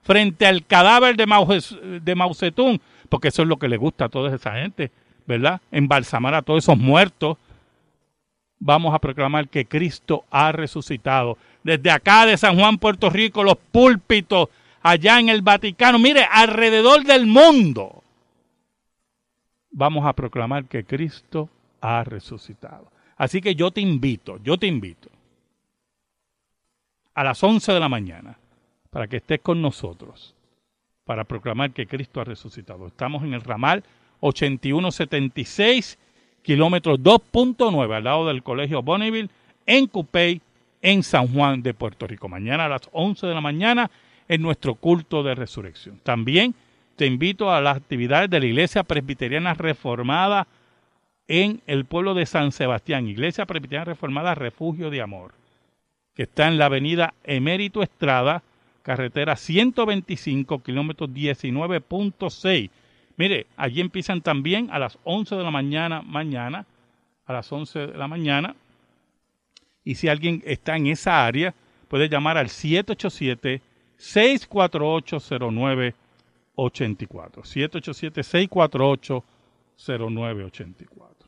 [0.02, 2.80] frente al cadáver de Mao, de Mao Zedong,
[3.10, 4.92] porque eso es lo que le gusta a toda esa gente,
[5.26, 5.62] ¿verdad?
[5.72, 7.38] Embalsamar a todos esos muertos.
[8.60, 11.38] Vamos a proclamar que Cristo ha resucitado.
[11.70, 14.50] Desde acá de San Juan, Puerto Rico, los púlpitos,
[14.82, 18.04] allá en el Vaticano, mire, alrededor del mundo.
[19.70, 21.48] Vamos a proclamar que Cristo
[21.80, 22.92] ha resucitado.
[23.18, 25.10] Así que yo te invito, yo te invito
[27.14, 28.40] a las 11 de la mañana
[28.90, 30.34] para que estés con nosotros
[31.06, 32.88] para proclamar que Cristo ha resucitado.
[32.88, 33.84] Estamos en el ramal
[34.22, 36.00] 8176,
[36.42, 39.30] kilómetros 2.9, al lado del Colegio Bonneville,
[39.68, 40.42] en Cupey,
[40.82, 42.28] en San Juan de Puerto Rico.
[42.30, 43.90] Mañana a las 11 de la mañana
[44.28, 46.00] en nuestro culto de resurrección.
[46.04, 46.56] También
[46.96, 50.48] te invito a las actividades de la Iglesia Presbiteriana Reformada
[51.28, 55.34] en el pueblo de San Sebastián, Iglesia Presbiteriana Reformada Refugio de Amor,
[56.16, 58.44] que está en la avenida Emérito Estrada,
[58.82, 62.70] carretera 125, kilómetros 19.6.
[63.16, 66.66] Mire, allí empiezan también a las 11 de la mañana, mañana,
[67.26, 68.56] a las 11 de la mañana.
[69.90, 71.56] Y si alguien está en esa área,
[71.88, 73.60] puede llamar al 787
[73.98, 75.18] 648
[75.50, 77.44] 0984.
[77.44, 79.24] 787 648
[79.76, 81.28] 0984.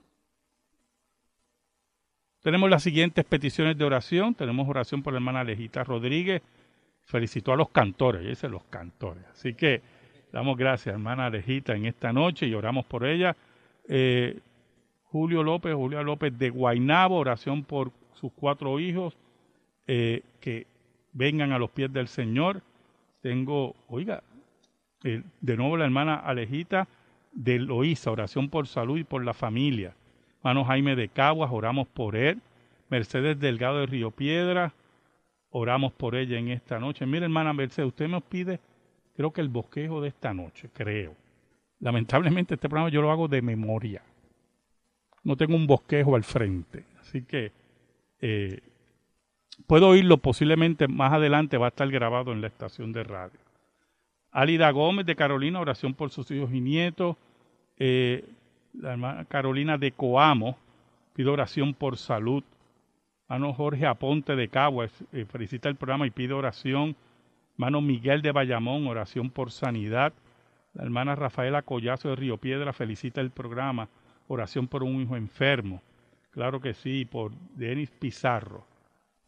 [2.44, 4.36] Tenemos las siguientes peticiones de oración.
[4.36, 6.44] Tenemos oración por la hermana Alejita Rodríguez.
[7.02, 9.24] Felicitó a los cantores, dice los cantores.
[9.32, 9.82] Así que
[10.32, 13.36] damos gracias, hermana Alejita, en esta noche y oramos por ella.
[13.90, 14.38] Eh,
[15.06, 17.92] Julio López, Julio López de Guainabo, oración por
[18.22, 19.18] sus cuatro hijos
[19.88, 20.68] eh, que
[21.12, 22.62] vengan a los pies del Señor.
[23.22, 24.24] Tengo, oiga,
[25.04, 26.88] eh, de nuevo la hermana Alejita
[27.32, 29.96] de Loíza, oración por salud y por la familia.
[30.38, 32.40] Hermano Jaime de Caguas, oramos por él.
[32.90, 34.74] Mercedes Delgado de Río Piedra,
[35.50, 37.06] oramos por ella en esta noche.
[37.06, 38.60] Mire, hermana Mercedes, usted nos pide,
[39.16, 41.16] creo que el bosquejo de esta noche, creo.
[41.80, 44.04] Lamentablemente este programa yo lo hago de memoria.
[45.24, 46.86] No tengo un bosquejo al frente.
[47.00, 47.52] Así que
[48.22, 48.62] eh,
[49.68, 53.40] puedo oírlo posiblemente más adelante, va a estar grabado en la estación de radio.
[54.32, 57.18] Alida Gómez de Carolina, oración por sus hijos y nietos.
[57.78, 58.24] Eh,
[58.74, 60.58] la hermana Carolina de Coamo,
[61.14, 62.44] pido oración por salud.
[63.28, 66.96] Hermano Jorge Aponte de Caguas, eh, felicita el programa y pide oración.
[67.54, 70.14] Hermano Miguel de Bayamón, oración por sanidad.
[70.74, 73.90] La hermana Rafaela Collazo de Río Piedra felicita el programa,
[74.28, 75.82] oración por un hijo enfermo.
[76.32, 78.66] Claro que sí, por Denis Pizarro.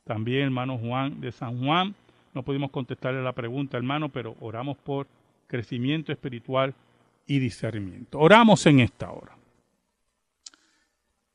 [0.04, 1.96] También hermano Juan de San Juan.
[2.34, 5.08] No pudimos contestarle la pregunta, hermano, pero oramos por
[5.48, 6.74] crecimiento espiritual
[7.28, 8.20] y discernimiento.
[8.20, 9.38] Oramos en esta hora.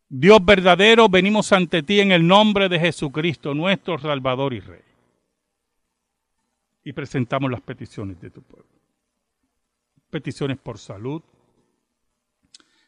[0.08, 4.80] Dios verdadero, venimos ante ti en el nombre de Jesucristo, nuestro Salvador y Rey.
[6.82, 8.68] Y presentamos las peticiones de tu pueblo.
[10.08, 11.22] Peticiones por salud,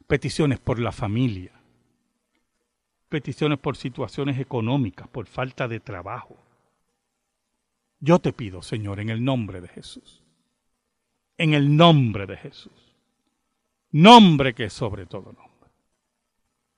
[0.06, 1.52] peticiones por la familia,
[3.10, 6.38] peticiones por situaciones económicas, por falta de trabajo.
[7.98, 10.22] Yo te pido, Señor, en el nombre de Jesús,
[11.36, 12.94] en el nombre de Jesús,
[13.90, 15.70] nombre que es sobre todo nombre,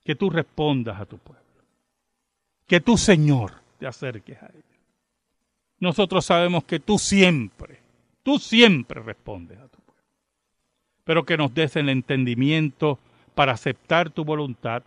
[0.03, 1.43] que tú respondas a tu pueblo,
[2.67, 4.63] que tú, Señor, te acerques a ellos.
[5.79, 7.79] Nosotros sabemos que tú siempre,
[8.23, 10.03] tú siempre respondes a tu pueblo,
[11.03, 12.97] pero que nos des el entendimiento
[13.35, 14.83] para aceptar tu voluntad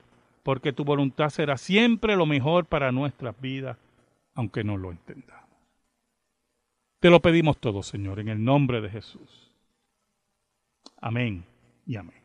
[0.46, 3.76] porque tu voluntad será siempre lo mejor para nuestras vidas,
[4.32, 5.50] aunque no lo entendamos.
[7.00, 9.50] Te lo pedimos todo, Señor, en el nombre de Jesús.
[11.00, 11.44] Amén
[11.84, 12.22] y amén.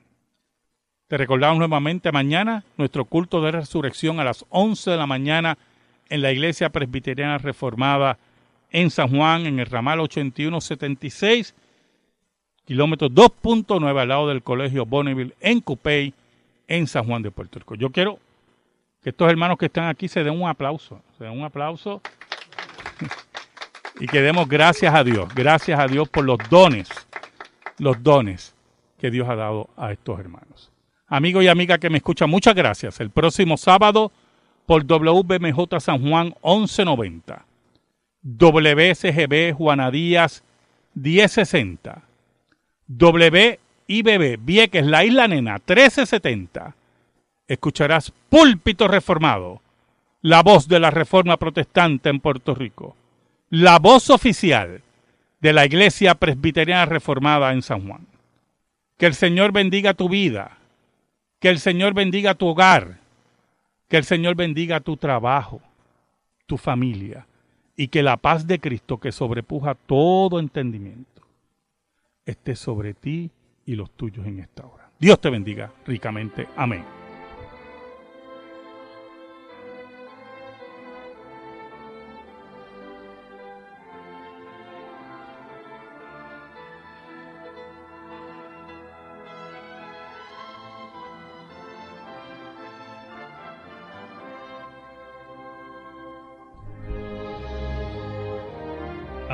[1.08, 5.58] Te recordamos nuevamente mañana nuestro culto de resurrección a las 11 de la mañana
[6.08, 8.20] en la Iglesia Presbiteriana Reformada
[8.70, 11.56] en San Juan, en el ramal 8176,
[12.66, 16.14] kilómetro 2.9 al lado del colegio Bonneville en Cupey,
[16.68, 17.76] en San Juan de Puerto Rico.
[17.76, 18.20] Yo quiero
[19.02, 22.02] que estos hermanos que están aquí se den un aplauso, se den un aplauso
[24.00, 26.90] y que demos gracias a Dios, gracias a Dios por los dones,
[27.78, 28.56] los dones
[28.98, 30.72] que Dios ha dado a estos hermanos.
[31.08, 33.00] Amigo y amiga que me escuchan, muchas gracias.
[33.00, 34.12] El próximo sábado
[34.66, 37.46] por WBMJ San Juan 1190,
[38.24, 40.44] WSGB Juana Díaz
[40.94, 42.04] 1060,
[43.92, 46.76] WIBB Vieques La Isla Nena 1370.
[47.48, 49.62] Escucharás Púlpito Reformado,
[50.22, 52.96] la voz de la Reforma Protestante en Puerto Rico
[53.52, 54.82] la voz oficial
[55.42, 58.08] de la Iglesia Presbiteriana Reformada en San Juan.
[58.98, 60.58] Que el Señor bendiga tu vida,
[61.42, 63.00] que el Señor bendiga tu hogar,
[63.90, 65.62] que el Señor bendiga tu trabajo,
[66.46, 67.28] tu familia,
[67.76, 71.22] y que la paz de Cristo que sobrepuja todo entendimiento
[72.26, 73.32] esté sobre ti
[73.66, 74.90] y los tuyos en esta hora.
[75.00, 76.48] Dios te bendiga ricamente.
[76.56, 77.01] Amén.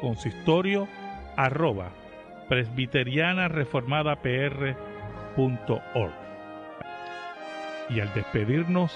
[0.00, 0.88] consistorio
[1.36, 1.90] arroba
[2.48, 4.18] presbiteriana reformada
[7.88, 8.92] Y al despedirnos,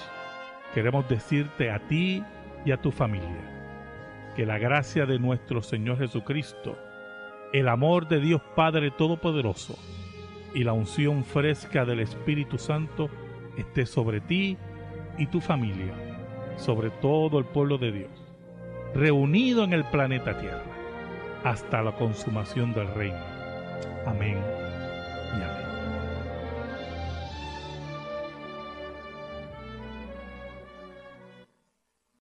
[0.73, 2.23] queremos decirte a ti
[2.65, 3.53] y a tu familia
[4.35, 6.77] que la gracia de nuestro Señor Jesucristo,
[7.53, 9.75] el amor de Dios Padre Todopoderoso
[10.53, 13.09] y la unción fresca del Espíritu Santo
[13.57, 14.57] esté sobre ti
[15.17, 15.93] y tu familia,
[16.57, 18.26] sobre todo el pueblo de Dios
[18.93, 20.63] reunido en el planeta Tierra
[21.43, 23.23] hasta la consumación del reino.
[24.05, 24.66] Amén.